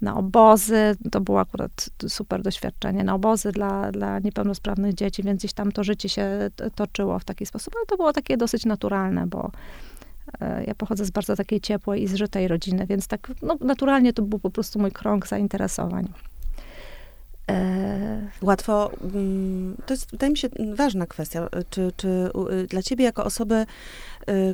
[0.03, 0.97] na obozy.
[1.11, 3.05] To było akurat super doświadczenie.
[3.05, 7.47] Na obozy dla, dla niepełnosprawnych dzieci, więc gdzieś tam to życie się toczyło w taki
[7.47, 9.51] sposób, ale to było takie dosyć naturalne, bo
[10.41, 14.23] e, ja pochodzę z bardzo takiej ciepłej i zżytej rodziny, więc tak no, naturalnie to
[14.23, 16.09] był po prostu mój krąg zainteresowań.
[17.51, 21.49] E, Łatwo, mm, to jest, wydaje mi się, ważna kwestia.
[21.71, 22.31] Czy, czy
[22.69, 23.67] dla ciebie, jako osoby,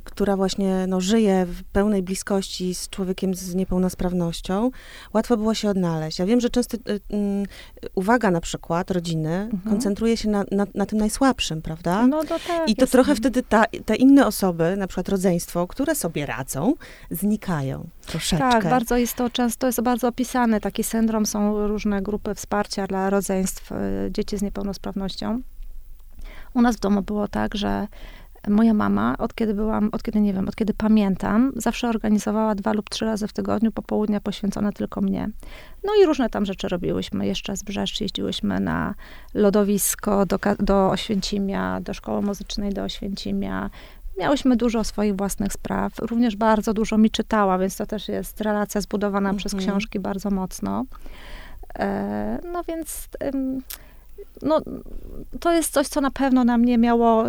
[0.05, 4.71] która właśnie no, żyje w pełnej bliskości z człowiekiem z niepełnosprawnością,
[5.15, 6.19] łatwo było się odnaleźć.
[6.19, 7.47] Ja wiem, że często y, mm,
[7.95, 9.63] uwaga na przykład rodziny mhm.
[9.63, 12.07] koncentruje się na, na, na, tym najsłabszym, prawda?
[12.07, 15.95] No to tak, I to trochę wtedy ta, te inne osoby, na przykład rodzeństwo, które
[15.95, 16.75] sobie radzą,
[17.11, 18.51] znikają troszeczkę.
[18.51, 20.61] Tak, bardzo jest to często, jest bardzo opisane.
[20.61, 23.75] Taki syndrom, są różne grupy wsparcia dla rodzeństw y,
[24.11, 25.41] dzieci z niepełnosprawnością.
[26.55, 27.87] U nas w domu było tak, że
[28.49, 32.73] moja mama, od kiedy byłam, od kiedy nie wiem, od kiedy pamiętam, zawsze organizowała dwa
[32.73, 35.31] lub trzy razy w tygodniu popołudnia poświęcone tylko mnie.
[35.85, 37.27] No i różne tam rzeczy robiłyśmy.
[37.27, 38.95] Jeszcze z Brzeszcz jeździłyśmy na
[39.35, 43.71] lodowisko do, do Oświęcimia, do szkoły muzycznej do Oświęcimia.
[44.19, 45.93] Miałyśmy dużo swoich własnych spraw.
[45.99, 49.71] Również bardzo dużo mi czytała, więc to też jest relacja zbudowana przez mhm.
[49.71, 50.85] książki bardzo mocno.
[51.79, 53.09] E, no więc
[54.43, 54.61] no,
[55.41, 57.25] to jest coś, co na pewno na mnie miało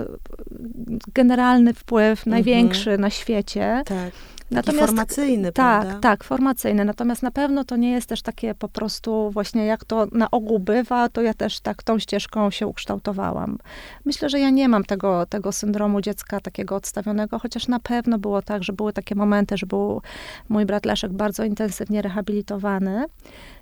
[1.13, 2.31] generalny wpływ, mhm.
[2.31, 3.83] największy na świecie.
[3.85, 4.11] Tak.
[4.51, 5.99] Natomiast, formacyjny, tak, prawda?
[5.99, 6.85] Tak, formacyjny.
[6.85, 10.59] Natomiast na pewno to nie jest też takie po prostu właśnie jak to na ogół
[10.59, 13.57] bywa, to ja też tak tą ścieżką się ukształtowałam.
[14.05, 18.41] Myślę, że ja nie mam tego, tego syndromu dziecka takiego odstawionego, chociaż na pewno było
[18.41, 20.01] tak, że były takie momenty, że był
[20.49, 23.05] mój brat Leszek bardzo intensywnie rehabilitowany.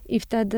[0.09, 0.57] I wtedy,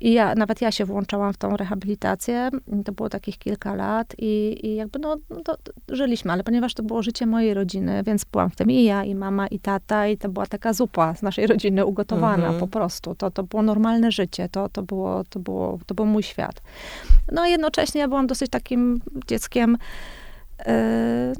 [0.00, 2.50] i ja, nawet ja się włączałam w tą rehabilitację.
[2.84, 6.74] To było takich kilka lat i, i jakby no, no to, to żyliśmy, ale ponieważ
[6.74, 10.06] to było życie mojej rodziny, więc byłam w tym i ja, i mama, i tata
[10.06, 12.60] i to była taka zupa z naszej rodziny ugotowana mhm.
[12.60, 13.14] po prostu.
[13.14, 16.62] To, to było normalne życie, to, to, było, to, było, to był mój świat.
[17.32, 19.78] No a jednocześnie ja byłam dosyć takim dzieckiem,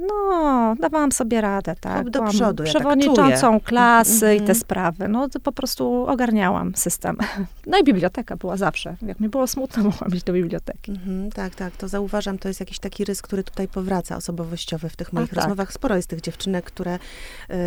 [0.08, 2.10] no, dawałam sobie radę, tak.
[2.10, 4.36] Do przodu, ja tak przewodniczącą tak klasy mm -hmm.
[4.36, 4.58] i te mhm.
[4.58, 5.08] sprawy.
[5.08, 7.16] No, po prostu ogarniałam system.
[7.66, 8.96] No i biblioteka była zawsze.
[9.02, 10.90] Jak mi było smutno, mogłam iść do biblioteki.
[10.90, 14.88] Mm -hmm, tak, tak, to zauważam, to jest jakiś taki rys, który tutaj powraca osobowościowy
[14.88, 15.36] w tych moich a, tak.
[15.36, 15.68] rozmowach.
[15.68, 15.74] Tak.
[15.74, 16.98] Sporo jest tych dziewczynek, które y,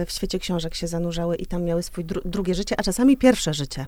[0.05, 3.53] w świecie książek się zanurzały i tam miały swój dru drugie życie, a czasami pierwsze
[3.53, 3.85] życie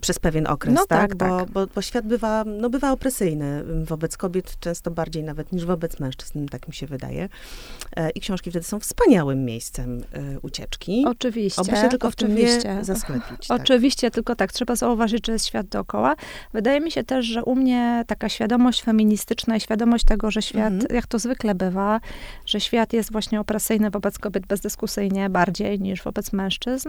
[0.00, 1.00] przez pewien okres, no, tak?
[1.00, 1.50] tak, bo, tak.
[1.50, 6.46] Bo, bo świat bywa, no, bywa opresyjny wobec kobiet, często bardziej nawet niż wobec mężczyzn,
[6.46, 7.28] tak mi się wydaje wydaje.
[7.96, 11.04] E, I książki wtedy są wspaniałym miejscem e, ucieczki.
[11.06, 11.62] Oczywiście.
[11.62, 12.60] Oby się tylko oczywiście.
[12.60, 13.46] w tym nie zasklepić.
[13.46, 13.60] Tak.
[13.60, 16.16] Oczywiście, tylko tak, trzeba zauważyć, że jest świat dookoła.
[16.52, 20.72] Wydaje mi się też, że u mnie taka świadomość feministyczna i świadomość tego, że świat,
[20.72, 20.94] mhm.
[20.94, 22.00] jak to zwykle bywa,
[22.46, 26.88] że świat jest właśnie opresyjny wobec kobiet bezdyskusyjnie bardziej niż wobec mężczyzn.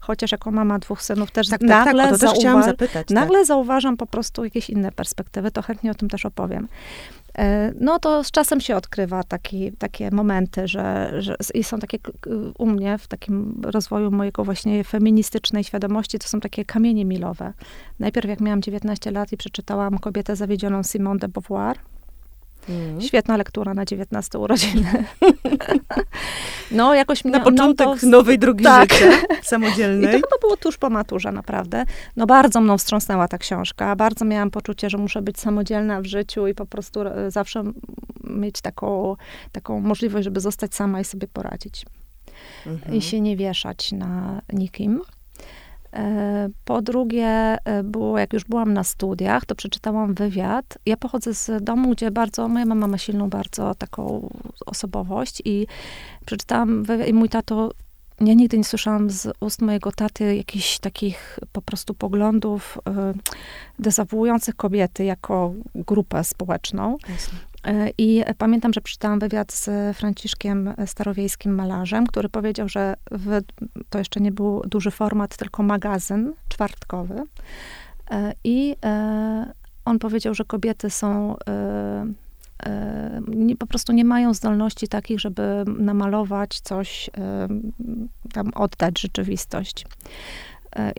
[0.00, 3.38] Chociaż jako mama dwóch synów też tak, nagle, tak, tak, to też chciałam zapytać, nagle
[3.38, 3.46] tak.
[3.46, 6.68] zauważam po prostu jakieś inne perspektywy, to chętnie o tym też opowiem.
[7.38, 11.98] E, no to z czasem się odkrywa taki, takie momenty, że, że i są takie
[12.58, 17.52] u mnie w takim rozwoju mojego właśnie feministycznej świadomości, to są takie kamienie milowe.
[17.98, 21.76] Najpierw jak miałam 19 lat i przeczytałam Kobietę zawiedzioną Simone de Beauvoir,
[22.68, 23.00] Mm.
[23.00, 25.04] Świetna lektura na 19 urodziny.
[26.70, 28.06] no, jakoś Na początek to...
[28.06, 28.92] nowej drogi tak.
[28.92, 29.10] życia
[29.42, 30.02] samodzielnej.
[30.02, 31.84] I to chyba było tuż po maturze, naprawdę.
[32.16, 33.96] No, bardzo mną wstrząsnęła ta książka.
[33.96, 37.62] Bardzo miałam poczucie, że muszę być samodzielna w życiu i po prostu e, zawsze
[38.24, 39.16] mieć taką,
[39.52, 41.86] taką możliwość, żeby zostać sama i sobie poradzić.
[42.66, 42.94] Mhm.
[42.94, 45.00] I się nie wieszać na nikim.
[45.96, 50.78] E, po drugie, e, było, jak już byłam na studiach, to przeczytałam wywiad.
[50.86, 54.28] Ja pochodzę z domu, gdzie bardzo, moja mama ma silną bardzo taką
[54.66, 55.66] osobowość i
[56.26, 57.70] przeczytałam wywiad i mój tato
[58.20, 62.92] ja nigdy nie słyszałam z ust mojego taty jakichś takich po prostu poglądów y,
[63.78, 66.96] dezawuujących kobiety jako grupę społeczną.
[67.08, 67.38] Jasne.
[67.66, 73.40] E, I pamiętam, że przeczytałam wywiad z Franciszkiem Starowiejskim malarzem, który powiedział, że w,
[73.90, 77.22] to jeszcze nie był duży format, tylko magazyn czwartkowy.
[78.10, 79.52] E, I e,
[79.84, 81.36] on powiedział, że kobiety są
[83.28, 87.10] nie, po prostu nie mają zdolności takich, żeby namalować coś,
[88.32, 89.84] tam oddać rzeczywistość.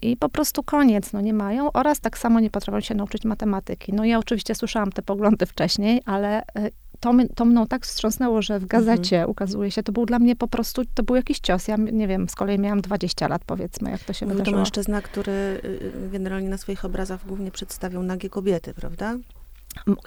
[0.02, 3.94] I po prostu koniec, no nie mają, oraz tak samo nie potrafią się nauczyć matematyki.
[3.94, 6.70] No ja oczywiście słyszałam te poglądy wcześniej, ale e,
[7.00, 9.32] to, to mną tak wstrząsnęło, że w gazecie mhm.
[9.32, 11.68] ukazuje się, to był dla mnie po prostu, to był jakiś cios.
[11.68, 14.56] Ja nie wiem, z kolei miałam 20 lat, powiedzmy, jak to się Mówił wydarzyło.
[14.56, 19.18] to mężczyzna, który y, generalnie na swoich obrazach głównie przedstawiał nagie kobiety, prawda?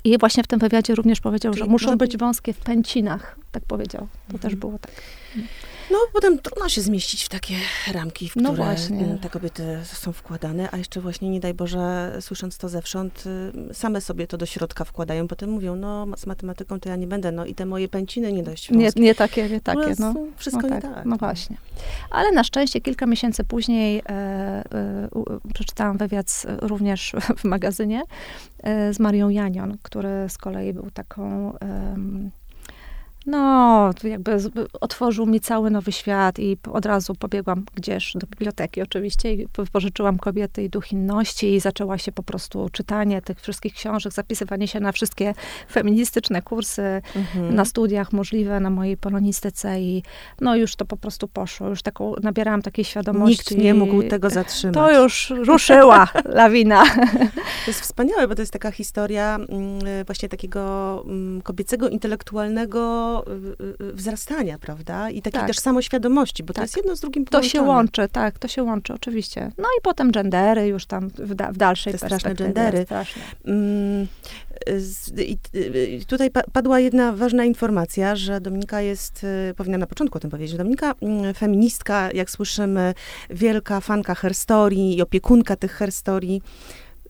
[0.04, 3.64] I właśnie w tym wywiadzie również powiedział, Czyli że muszą być wąskie w pęcinach, tak
[3.64, 4.00] powiedział.
[4.00, 4.40] To mhm.
[4.40, 4.92] też było tak.
[5.90, 7.54] No, potem trudno się zmieścić w takie
[7.92, 12.16] ramki, w no które no te kobiety są wkładane, a jeszcze właśnie, nie daj Boże,
[12.20, 13.24] słysząc to zewsząd,
[13.70, 17.06] y, same sobie to do środka wkładają, potem mówią, no, z matematyką to ja nie
[17.06, 20.14] będę, no i te moje pęciny nie dość Nie, nie takie, nie takie, no.
[20.36, 21.04] Wszystko no tak, nie tak.
[21.04, 21.56] No właśnie.
[22.10, 25.08] Ale na szczęście kilka miesięcy później e, e,
[25.54, 28.02] przeczytałam wywiad z, również w magazynie
[28.62, 31.52] e, z Marią Janion, który z kolei był taką
[33.26, 34.36] no, jakby
[34.80, 40.18] otworzył mi cały nowy świat i od razu pobiegłam gdzieś do biblioteki oczywiście i pożyczyłam
[40.18, 44.80] kobiety i duch inności i zaczęła się po prostu czytanie tych wszystkich książek, zapisywanie się
[44.80, 45.34] na wszystkie
[45.70, 47.54] feministyczne kursy mhm.
[47.54, 50.02] na studiach możliwe, na mojej polonistyce i
[50.40, 53.54] no już to po prostu poszło, już taką, nabierałam takiej świadomości.
[53.54, 54.74] Nikt nie mógł tego zatrzymać.
[54.74, 56.84] To już ruszyła lawina.
[57.64, 63.84] To jest wspaniałe, bo to jest taka historia mm, właśnie takiego mm, kobiecego, intelektualnego Y,
[63.84, 65.10] y, wzrastania, prawda?
[65.10, 65.46] I takiej tak.
[65.46, 66.56] też samoświadomości, bo tak.
[66.56, 67.50] to jest jedno z drugim połączone.
[67.50, 69.52] To się łączy, tak, to się łączy, oczywiście.
[69.58, 72.84] No i potem gendery już tam w, da, w dalszej Te straszne gendery.
[72.84, 73.22] Straszne.
[73.44, 74.06] Mm,
[75.88, 80.30] i tutaj padła jedna ważna informacja, że Dominika jest, y, powinnam na początku o tym
[80.30, 82.94] powiedzieć, że Dominika mm, feministka, jak słyszymy,
[83.30, 86.42] wielka fanka herstorii i opiekunka tych herstorii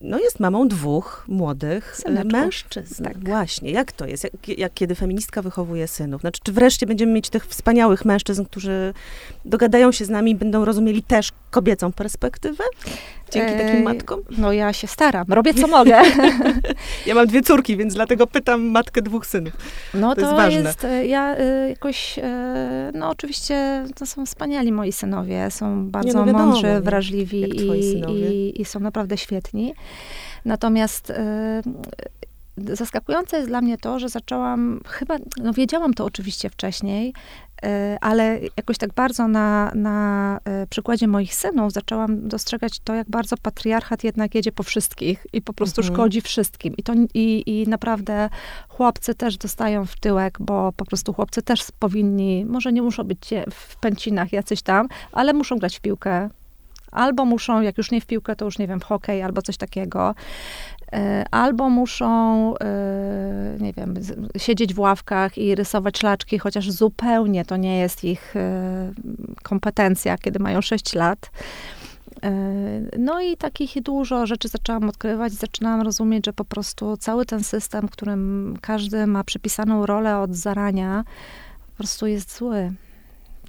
[0.00, 2.32] no jest mamą dwóch młodych e, Syneczków.
[2.32, 3.04] mężczyzn.
[3.04, 3.18] Tak.
[3.18, 4.24] Właśnie, jak to jest?
[4.24, 6.20] Jak, jak, kiedy feministka wychowuje synów?
[6.20, 8.94] Znaczy, czy wreszcie będziemy mieć tych wspaniałych mężczyzn, którzy
[9.44, 12.64] dogadają się z nami i będą rozumieli też kobiecą perspektywę?
[13.30, 14.20] Dzięki takim matkom?
[14.38, 16.02] No ja się staram, robię co mogę.
[17.06, 19.52] ja mam dwie córki, więc dlatego pytam matkę dwóch synów.
[19.94, 20.60] No to, to jest ważne.
[20.60, 22.22] Jest, e, ja y, jakoś, y,
[22.94, 27.68] no oczywiście to są wspaniali moi synowie, są bardzo no wiadomo, mądrzy, wrażliwi i,
[28.10, 29.74] i, i, są naprawdę świetni.
[30.44, 31.14] Natomiast y,
[32.76, 37.12] zaskakujące jest dla mnie to, że zaczęłam, chyba, no wiedziałam to oczywiście wcześniej, e,
[38.00, 43.36] ale jakoś tak bardzo na, na e, przykładzie moich synów zaczęłam dostrzegać to, jak bardzo
[43.36, 45.96] patriarchat jednak jedzie po wszystkich i po prostu mhm.
[45.96, 46.74] szkodzi wszystkim.
[46.76, 48.28] I, to, i, I naprawdę
[48.68, 53.30] chłopcy też dostają w tyłek, bo po prostu chłopcy też powinni, może nie muszą być
[53.50, 56.30] w pęcinach jacyś tam, ale muszą grać w piłkę,
[56.90, 59.56] albo muszą, jak już nie w piłkę, to już nie wiem, w hokej albo coś
[59.56, 60.14] takiego.
[60.92, 62.08] E, albo muszą,
[62.58, 63.94] e, nie wiem,
[64.36, 68.92] siedzieć w ławkach i rysować szlaczki, chociaż zupełnie to nie jest ich e,
[69.42, 71.30] kompetencja, kiedy mają 6 lat.
[72.98, 77.88] No i takich dużo rzeczy zaczęłam odkrywać, zaczynałam rozumieć, że po prostu cały ten system,
[77.88, 81.04] w którym każdy ma przypisaną rolę od zarania,
[81.66, 82.72] po prostu jest zły.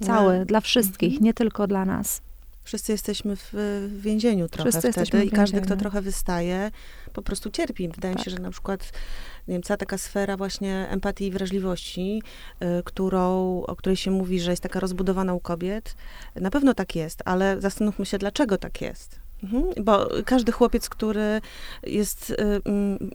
[0.00, 0.44] Cały, no.
[0.44, 1.24] dla wszystkich, mhm.
[1.24, 2.20] nie tylko dla nas.
[2.64, 3.52] Wszyscy jesteśmy w,
[4.00, 6.70] więzieniu trochę Wszyscy wtedy i każdy, kto trochę wystaje,
[7.12, 7.88] po prostu cierpi.
[7.88, 8.18] Wydaje tak.
[8.18, 8.38] mi się, tak.
[8.38, 8.92] że na przykład
[9.48, 12.22] nie wiem, cała taka sfera właśnie empatii i wrażliwości,
[12.62, 15.94] y, którą, o której się mówi, że jest taka rozbudowana u kobiet,
[16.36, 19.20] na pewno tak jest, ale zastanówmy się, dlaczego tak jest.
[19.42, 21.40] Mhm, bo każdy chłopiec, który
[21.82, 22.34] jest y,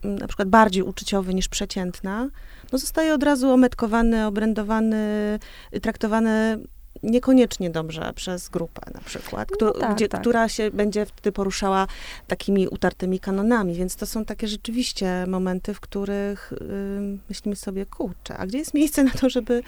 [0.05, 2.29] y, na przykład bardziej uczuciowy niż przeciętna,
[2.71, 5.39] no zostaje od razu ometkowany, obrędowany,
[5.81, 6.59] traktowany
[7.03, 10.21] niekoniecznie dobrze przez grupę na przykład, no tak, gdzie, tak.
[10.21, 11.87] która się będzie wtedy poruszała
[12.27, 18.37] takimi utartymi kanonami, więc to są takie rzeczywiście momenty, w których yy, myślimy sobie, kurczę,
[18.37, 19.63] a gdzie jest miejsce na to, żeby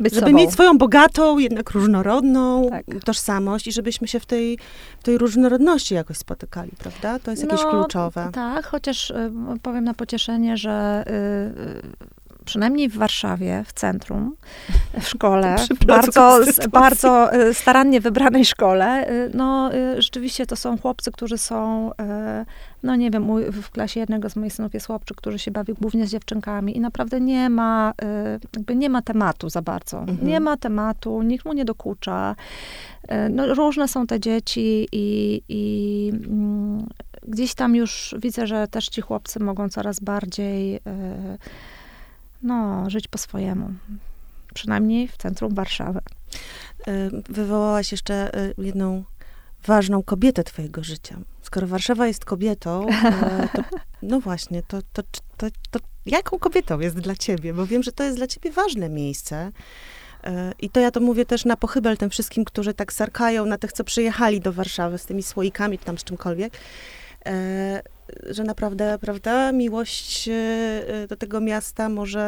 [0.00, 0.38] być żeby sobą.
[0.38, 2.84] mieć swoją bogatą, jednak różnorodną tak.
[3.04, 4.58] tożsamość i żebyśmy się w tej,
[5.00, 7.18] w tej różnorodności jakoś spotykali, prawda?
[7.18, 8.30] To jest jakieś no, kluczowe.
[8.32, 14.36] Tak, chociaż y, powiem na pocieszenie, że y, przynajmniej w Warszawie, w centrum,
[15.00, 16.40] w szkole, w bardzo,
[16.80, 21.90] bardzo e, starannie wybranej szkole, e, no e, rzeczywiście to są chłopcy, którzy są,
[22.82, 25.74] no nie wiem, mój, w klasie jednego z moich synów jest chłopczyk, który się bawi
[25.74, 27.92] głównie z dziewczynkami i naprawdę nie ma,
[28.54, 29.98] jakby nie ma tematu za bardzo.
[29.98, 30.28] Mhm.
[30.28, 32.36] Nie ma tematu, nikt mu nie dokucza.
[33.30, 36.86] No, różne są te dzieci i, i mm,
[37.28, 40.80] gdzieś tam już widzę, że też ci chłopcy mogą coraz bardziej
[42.42, 43.70] no, żyć po swojemu.
[44.54, 46.00] Przynajmniej w centrum Warszawy.
[46.88, 49.04] Y, wywołałaś jeszcze y, jedną
[49.66, 51.18] ważną kobietę twojego życia.
[51.42, 53.62] Skoro Warszawa jest kobietą, e, to,
[54.02, 55.02] no właśnie, to, to,
[55.36, 57.54] to, to jaką kobietą jest dla ciebie?
[57.54, 59.52] Bo wiem, że to jest dla ciebie ważne miejsce.
[60.24, 63.58] E, I to ja to mówię też na pochybel tym wszystkim, którzy tak sarkają na
[63.58, 66.52] tych, co przyjechali do Warszawy z tymi słoikami, czy tam z czymkolwiek.
[68.30, 72.20] Że naprawdę, prawda, miłość e, do tego miasta może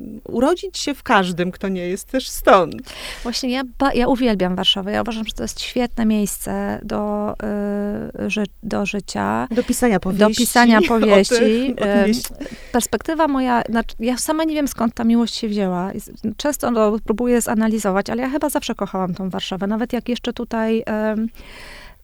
[0.00, 2.74] e, urodzić się w każdym, kto nie jest też stąd.
[3.22, 3.62] Właśnie ja,
[3.94, 4.92] ja uwielbiam Warszawę.
[4.92, 7.34] Ja uważam, że to jest świetne miejsce do,
[8.28, 9.48] ży do życia.
[9.50, 10.24] Do pisania powieści.
[10.24, 11.74] Do pisania powieści.
[12.72, 15.92] Perspektywa moja, znaczy ja sama nie wiem, skąd ta miłość się wzięła.
[16.36, 19.66] Często no, próbuję zanalizować, ale ja chyba zawsze kochałam tą Warszawę.
[19.66, 20.84] Nawet jak jeszcze tutaj...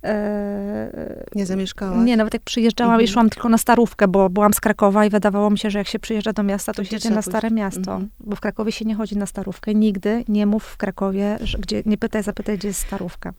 [0.05, 2.07] E, nie zamieszkałaś?
[2.07, 3.05] Nie, nawet jak przyjeżdżałam mhm.
[3.05, 5.89] i szłam tylko na Starówkę, bo byłam z Krakowa i wydawało mi się, że jak
[5.89, 7.93] się przyjeżdża do miasta, to, to się jedzie na Stare Miasto.
[7.93, 8.09] Mhm.
[8.21, 9.75] Bo w Krakowie się nie chodzi na Starówkę.
[9.75, 13.33] Nigdy nie mów w Krakowie, że, gdzie, nie pytaj, zapytaj, gdzie jest Starówka.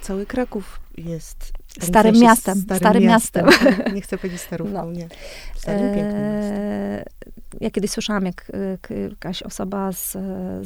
[0.00, 2.60] Cały Kraków jest starym miastem.
[2.60, 3.46] Starym, starym miastem.
[3.46, 3.74] miastem.
[3.94, 4.92] Nie chcę powiedzieć starówką, no.
[4.92, 5.08] nie.
[5.56, 7.04] Starym, eee,
[7.60, 8.52] ja kiedyś słyszałam, jak
[9.10, 10.16] jakaś osoba z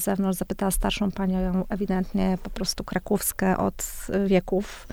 [0.02, 4.86] zewnątrz zapytała starszą panią, ewidentnie po prostu krakowskie od wieków,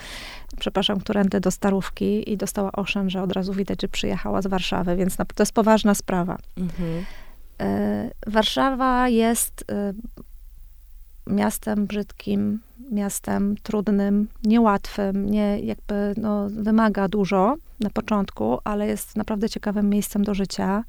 [0.59, 4.95] przepraszam, którędy do Starówki i dostała oszczęd, że od razu widać, że przyjechała z Warszawy,
[4.95, 6.37] więc to jest poważna sprawa.
[6.57, 7.05] Mhm.
[7.61, 9.93] E, Warszawa jest e,
[11.27, 12.59] miastem brzydkim,
[12.91, 20.23] miastem trudnym, niełatwym, nie jakby no, wymaga dużo na początku, ale jest naprawdę ciekawym miejscem
[20.23, 20.83] do życia.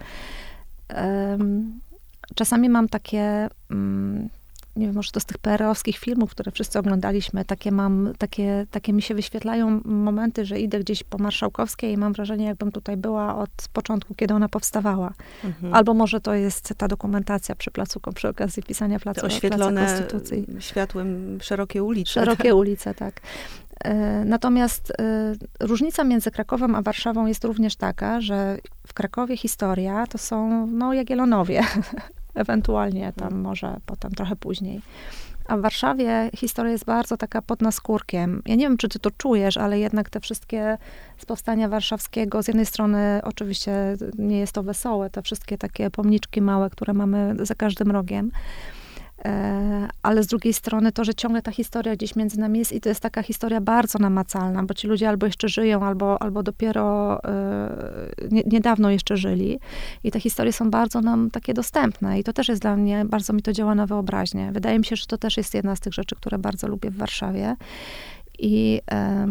[2.34, 4.28] Czasami mam takie mm,
[4.76, 8.92] nie wiem, może to z tych PR-owskich filmów, które wszyscy oglądaliśmy, takie mam, takie, takie
[8.92, 13.36] mi się wyświetlają momenty, że idę gdzieś po Marszałkowskiej i mam wrażenie, jakbym tutaj była
[13.36, 15.12] od początku, kiedy ona powstawała.
[15.44, 15.74] Mhm.
[15.74, 20.46] Albo może to jest ta dokumentacja przy placu, przy okazji pisania placu, oświetlone placu Konstytucji.
[20.60, 22.12] światłem szerokie ulice.
[22.12, 22.54] Szerokie tak?
[22.54, 23.20] ulice, tak.
[23.84, 30.06] E, natomiast y, różnica między Krakowem a Warszawą jest również taka, że w Krakowie historia
[30.06, 31.62] to są, no, Jagiellonowie.
[32.34, 34.80] ewentualnie tam może potem trochę później.
[35.48, 38.42] A w Warszawie historia jest bardzo taka pod naskórkiem.
[38.46, 40.78] Ja nie wiem, czy ty to czujesz, ale jednak te wszystkie
[41.18, 46.42] z powstania warszawskiego, z jednej strony oczywiście nie jest to wesołe, te wszystkie takie pomniczki
[46.42, 48.30] małe, które mamy za każdym rogiem,
[50.02, 52.88] ale z drugiej strony to, że ciągle ta historia gdzieś między nami jest i to
[52.88, 57.70] jest taka historia bardzo namacalna, bo ci ludzie albo jeszcze żyją, albo, albo dopiero e,
[58.30, 59.58] nie, niedawno jeszcze żyli
[60.04, 63.32] i te historie są bardzo nam takie dostępne i to też jest dla mnie, bardzo
[63.32, 64.50] mi to działa na wyobraźnię.
[64.52, 66.96] Wydaje mi się, że to też jest jedna z tych rzeczy, które bardzo lubię w
[66.96, 67.56] Warszawie
[68.38, 69.26] i e,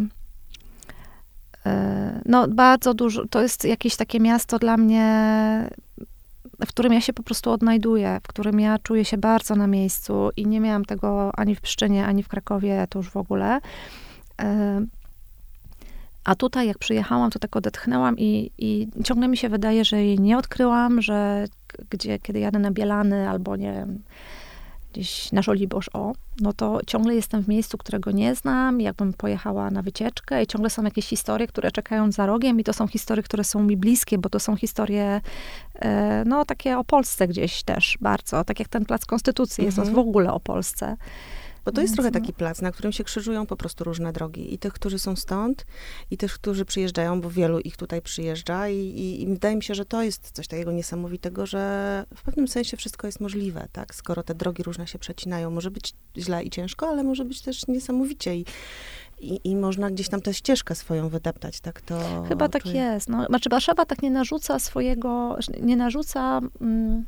[2.25, 5.69] no bardzo dużo, to jest jakieś takie miasto dla mnie
[6.65, 10.29] w którym ja się po prostu odnajduję, w którym ja czuję się bardzo na miejscu
[10.37, 13.59] i nie miałam tego ani w Pszczynie, ani w Krakowie, to już w ogóle.
[14.41, 14.81] E,
[16.23, 20.19] a tutaj, jak przyjechałam, to tak odetchnęłam i, i ciągle mi się wydaje, że jej
[20.19, 21.45] nie odkryłam, że
[21.89, 24.03] gdzie, kiedy jadę na Bielany albo nie wiem,
[24.93, 29.71] gdzieś na Żoliborz, o, no to ciągle jestem w miejscu, którego nie znam, jakbym pojechała
[29.71, 33.23] na wycieczkę i ciągle są jakieś historie, które czekają za rogiem i to są historie,
[33.23, 35.21] które są mi bliskie, bo to są historie,
[35.75, 39.83] e, no takie o Polsce gdzieś też bardzo, tak jak ten Plac Konstytucji mhm.
[39.85, 40.97] jest w ogóle o Polsce.
[41.69, 44.53] Bo to jest trochę taki plac, na którym się krzyżują po prostu różne drogi.
[44.53, 45.65] I tych, którzy są stąd,
[46.11, 48.69] i tych, którzy przyjeżdżają, bo wielu ich tutaj przyjeżdża.
[48.69, 52.47] I, i, I, wydaje mi się, że to jest coś takiego niesamowitego, że w pewnym
[52.47, 53.95] sensie wszystko jest możliwe, tak?
[53.95, 55.51] Skoro te drogi różne się przecinają.
[55.51, 58.35] Może być źle i ciężko, ale może być też niesamowicie.
[58.35, 58.45] I,
[59.19, 62.23] i, i można gdzieś tam tę ścieżkę swoją wydeptać, tak to...
[62.29, 63.09] Chyba tak jest.
[63.09, 66.41] No, znaczy Warszawa tak nie narzuca swojego, nie narzuca...
[66.61, 67.05] Mm,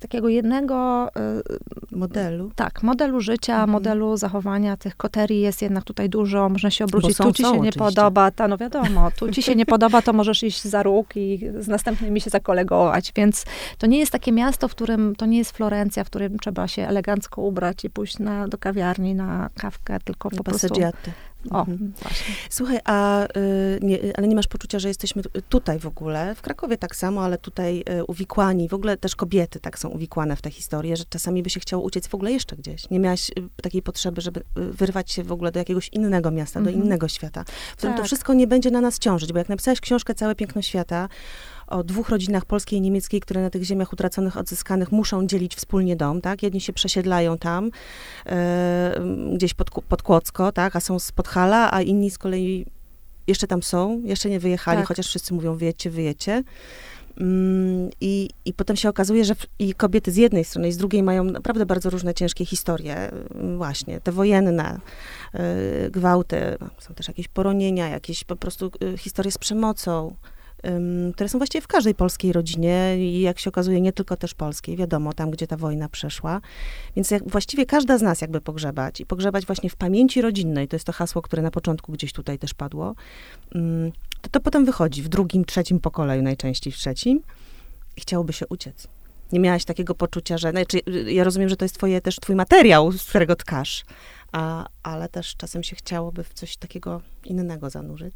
[0.00, 1.42] takiego jednego e,
[1.90, 2.50] modelu.
[2.56, 3.70] Tak, modelu życia, mhm.
[3.70, 7.50] modelu zachowania tych koterii jest jednak tutaj dużo, można się obrócić, są, tu ci się
[7.50, 7.78] nie oczywiście.
[7.78, 11.50] podoba, ta, no wiadomo, tu ci się nie podoba, to możesz iść za róg i
[11.58, 13.44] z następnymi się zakolegować, więc
[13.78, 16.88] to nie jest takie miasto, w którym, to nie jest Florencja, w którym trzeba się
[16.88, 20.68] elegancko ubrać i pójść na, do kawiarni na kawkę, tylko po prostu...
[21.50, 21.92] O, mhm.
[22.02, 22.34] właśnie.
[22.50, 26.78] Słuchaj, a, y, nie, ale nie masz poczucia, że jesteśmy tutaj w ogóle, w Krakowie
[26.78, 30.50] tak samo, ale tutaj y, uwikłani, w ogóle też kobiety tak są uwikłane w tę
[30.50, 32.90] historię, że czasami by się chciało uciec w ogóle jeszcze gdzieś.
[32.90, 36.70] Nie miałaś y, takiej potrzeby, żeby wyrwać się w ogóle do jakiegoś innego miasta, do
[36.70, 36.84] mhm.
[36.84, 38.02] innego świata, w którym tak.
[38.02, 41.08] to wszystko nie będzie na nas ciążyć, bo jak napisałaś książkę Całe Piękno Świata,
[41.66, 45.96] o dwóch rodzinach polskiej i niemieckiej, które na tych ziemiach utraconych, odzyskanych muszą dzielić wspólnie
[45.96, 46.42] dom, tak?
[46.42, 47.70] Jedni się przesiedlają tam,
[48.26, 49.00] e,
[49.34, 50.76] gdzieś pod, pod Kłodzko, tak?
[50.76, 52.66] A są z Podhala, a inni z kolei
[53.26, 54.88] jeszcze tam są, jeszcze nie wyjechali, tak.
[54.88, 56.42] chociaż wszyscy mówią wyjedźcie, wyjedźcie.
[57.20, 60.76] Mm, I, I potem się okazuje, że w, i kobiety z jednej strony i z
[60.76, 64.80] drugiej mają naprawdę bardzo różne ciężkie historie, mm, właśnie te wojenne,
[65.34, 66.36] y, gwałty,
[66.78, 70.14] są też jakieś poronienia, jakieś po prostu y, historie z przemocą,
[71.14, 74.76] które są właściwie w każdej polskiej rodzinie i jak się okazuje, nie tylko też polskiej,
[74.76, 76.40] wiadomo, tam, gdzie ta wojna przeszła.
[76.96, 80.76] Więc jak, właściwie każda z nas jakby pogrzebać i pogrzebać właśnie w pamięci rodzinnej, to
[80.76, 82.94] jest to hasło, które na początku gdzieś tutaj też padło,
[84.20, 87.20] to to potem wychodzi w drugim, trzecim pokoleniu, najczęściej w trzecim
[87.96, 88.88] i chciałoby się uciec.
[89.32, 92.92] Nie miałaś takiego poczucia, że, znaczy, ja rozumiem, że to jest twoje, też twój materiał,
[92.92, 93.84] z którego tkasz,
[94.34, 98.14] a, ale też czasem się chciałoby w coś takiego innego zanurzyć.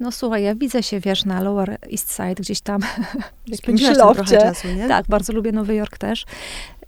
[0.00, 2.80] No słuchaj, ja widzę się, wiesz, na Lower East Side, gdzieś tam
[3.46, 4.88] w jakimś trochę czasu, nie?
[4.88, 6.24] Tak, bardzo lubię Nowy Jork też,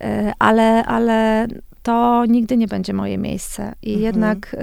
[0.00, 1.46] e, ale, ale
[1.82, 3.72] to nigdy nie będzie moje miejsce.
[3.82, 4.06] I mhm.
[4.06, 4.56] jednak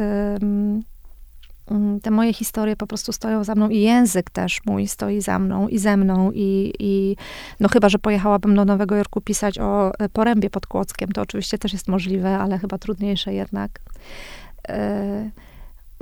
[2.01, 5.67] te moje historie po prostu stoją za mną i język też mój stoi za mną
[5.67, 7.15] i ze mną i, i
[7.59, 11.57] no chyba, że pojechałabym do Nowego Jorku pisać o e, porębie pod Kłockiem, to oczywiście
[11.57, 13.79] też jest możliwe, ale chyba trudniejsze jednak.
[14.69, 15.46] Y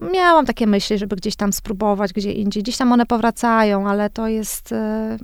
[0.01, 2.63] miałam takie myśli, żeby gdzieś tam spróbować, gdzie indziej.
[2.63, 4.71] Gdzieś tam one powracają, ale to jest...
[4.71, 5.17] E,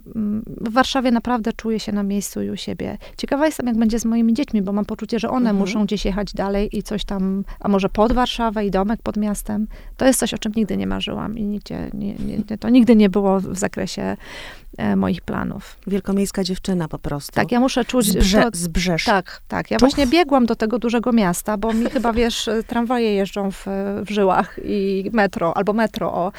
[0.46, 2.98] w Warszawie naprawdę czuję się na miejscu i u siebie.
[3.18, 5.58] Ciekawa jestem, jak będzie z moimi dziećmi, bo mam poczucie, że one mhm.
[5.58, 9.68] muszą gdzieś jechać dalej i coś tam, a może pod Warszawę i domek pod miastem.
[9.98, 13.10] To jest coś, o czym nigdy nie marzyłam i nigdzie, nie, nie, to nigdy nie
[13.10, 14.18] było w zakresie
[14.96, 15.78] moich planów.
[15.88, 17.32] Wielkomiejska dziewczyna po prostu.
[17.32, 18.06] Tak, ja muszę czuć...
[18.06, 19.06] Zbrze, to, zbrzesz.
[19.06, 19.72] Tak, tak.
[19.72, 23.66] Ja właśnie biegłam do tego dużego miasta, bo mi chyba, wiesz, tramwaje jeżdżą w,
[24.06, 26.32] w żyłach i metro, albo metro, o.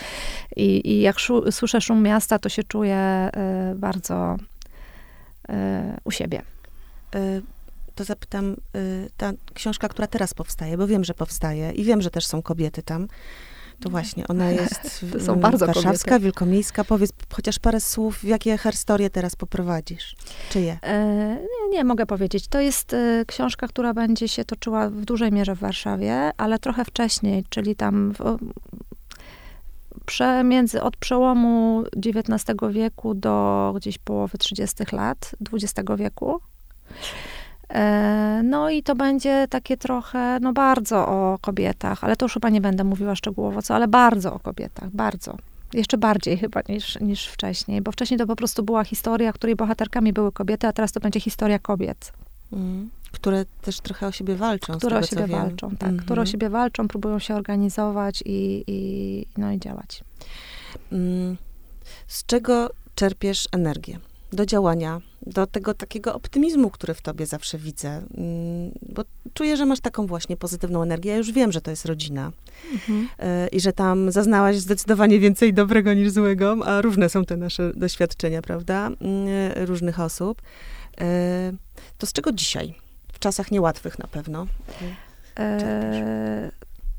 [0.57, 3.31] I, i jak szu, słyszę szum miasta, to się czuję
[3.73, 4.37] y, bardzo
[5.51, 5.55] y,
[6.05, 6.43] u siebie.
[7.15, 7.43] Y
[7.95, 8.57] to zapytam,
[9.17, 12.83] ta książka, która teraz powstaje, bo wiem, że powstaje i wiem, że też są kobiety
[12.83, 13.09] tam.
[13.83, 16.25] To właśnie, ona jest to są bardzo warszawska, kobiety.
[16.25, 16.85] wielkomiejska.
[16.85, 20.17] Powiedz chociaż parę słów, jakie herstorie teraz poprowadzisz?
[20.51, 20.79] Czyje?
[20.83, 22.49] E, nie, nie, mogę powiedzieć.
[22.49, 26.85] To jest e, książka, która będzie się toczyła w dużej mierze w Warszawie, ale trochę
[26.85, 28.39] wcześniej, czyli tam w,
[30.07, 36.41] przemiędzy, od przełomu XIX wieku do gdzieś połowy 30 lat XX wieku.
[37.73, 42.49] E, no i to będzie takie trochę, no bardzo o kobietach, ale to już chyba
[42.49, 45.37] nie będę mówiła szczegółowo co, ale bardzo o kobietach, bardzo.
[45.75, 50.13] Jeszcze bardziej chyba niż, niż wcześniej, bo wcześniej to po prostu była historia, której bohaterkami
[50.13, 52.13] były kobiety, a teraz to będzie historia kobiet.
[52.53, 52.91] Mm.
[53.13, 54.73] Które też trochę o siebie walczą.
[54.73, 55.89] Które tego, o siebie walczą, tak.
[55.89, 56.05] Mm -hmm.
[56.05, 60.05] Które o siebie walczą, próbują się organizować i, i, no i działać.
[60.93, 61.37] Mm.
[62.07, 63.99] Z czego czerpiesz energię?
[64.33, 67.89] Do działania, do tego takiego optymizmu, który w tobie zawsze widzę.
[67.89, 69.05] Mm, bo
[69.35, 71.11] czuję, że masz taką właśnie pozytywną energię.
[71.11, 72.33] Ja już wiem, że to jest rodzina
[72.73, 73.09] mhm.
[73.19, 77.73] E, i że tam zaznałaś zdecydowanie więcej dobrego niż złego, a różne są te nasze
[77.75, 78.91] doświadczenia, prawda?
[79.57, 80.43] E, różnych osób.
[81.01, 81.53] E,
[81.99, 82.75] to z czego dzisiaj?
[83.13, 84.47] W czasach niełatwych na pewno.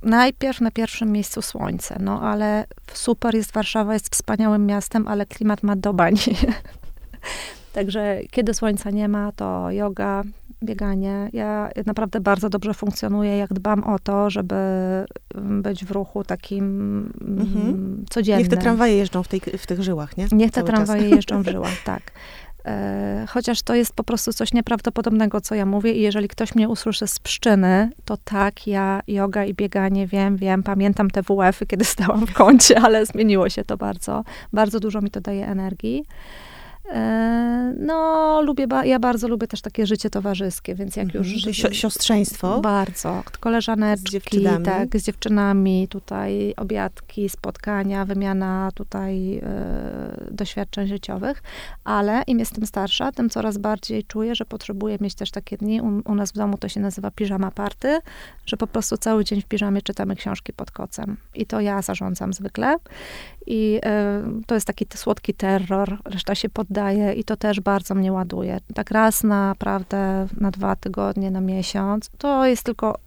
[0.04, 5.64] najpierw na pierwszym miejscu słońce, no ale super jest Warszawa, jest wspaniałym miastem, ale klimat
[5.64, 6.20] ma do bani.
[7.74, 10.24] Także kiedy słońca nie ma, to yoga,
[10.64, 11.30] bieganie.
[11.34, 14.56] Ja naprawdę bardzo dobrze funkcjonuję, jak dbam o to, żeby
[15.36, 16.66] być w ruchu takim
[17.22, 17.68] mhm.
[17.68, 18.44] Mm, codziennym.
[18.44, 20.28] Niech te tramwaje jeżdżą w, tej, w tych żyłach, nie?
[20.32, 21.12] Niech te Cały tramwaje czas.
[21.16, 22.12] jeżdżą w żyłach, tak.
[22.66, 26.70] E, chociaż to jest po prostu coś nieprawdopodobnego, co ja mówię i jeżeli ktoś mnie
[26.70, 31.86] usłyszy z pszczyny, to tak, ja yoga i bieganie wiem, wiem, pamiętam te WF-y, kiedy
[31.86, 34.24] stałam w kącie, ale zmieniło się to bardzo.
[34.54, 36.06] Bardzo dużo mi to daje energii.
[36.90, 41.34] E, no, lubię, ja bardzo lubię też takie życie towarzyskie, więc jak już...
[41.34, 41.54] Mhm.
[41.54, 42.62] Si siostrzeństwo?
[42.62, 43.24] Bardzo.
[43.40, 49.44] Koleżaneczki, z tak, z dziewczynami, tutaj obiadki, spotkania, wymiana tutaj e,
[50.32, 51.44] doświadczeń życiowych,
[51.84, 56.12] ale im jestem starsza, tym coraz bardziej czuję, że potrzebuję mieć też takie dni, u,
[56.12, 58.00] u nas w domu to się nazywa piżama party,
[58.46, 61.18] że po prostu cały dzień w piżamie czytamy książki pod kocem.
[61.36, 62.76] I to ja zarządzam zwykle.
[63.48, 66.50] I e, to jest taki słodki terror, reszta się
[67.16, 68.60] i to też bardzo mnie ładuje.
[68.74, 73.00] Tak raz naprawdę na dwa tygodnie, na miesiąc, to jest tylko,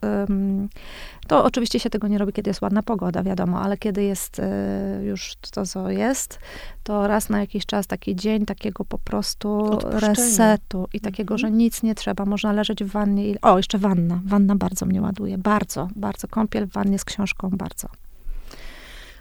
[1.27, 5.01] to oczywiście się tego nie robi, kiedy jest ładna pogoda, wiadomo, ale kiedy jest e,
[5.05, 6.39] już to, co jest,
[6.83, 11.39] to raz na jakiś czas taki dzień takiego po prostu resetu i takiego, mhm.
[11.39, 15.03] że nic nie trzeba, można leżeć w wannie i, o, jeszcze wanna, wanna bardzo mnie
[15.03, 17.89] ładuje, bardzo, bardzo, kąpiel w wannie z książką, bardzo.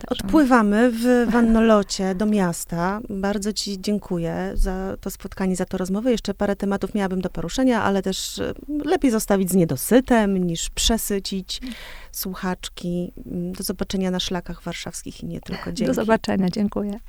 [0.07, 2.99] Odpływamy w wannolocie do miasta.
[3.09, 6.11] Bardzo Ci dziękuję za to spotkanie, za to rozmowę.
[6.11, 8.53] Jeszcze parę tematów miałabym do poruszenia, ale też e,
[8.85, 11.61] lepiej zostawić z niedosytem, niż przesycić
[12.11, 13.13] słuchaczki.
[13.25, 15.71] Do zobaczenia na szlakach warszawskich i nie tylko.
[15.71, 15.85] Dzięki.
[15.85, 16.99] Do zobaczenia, dziękuję.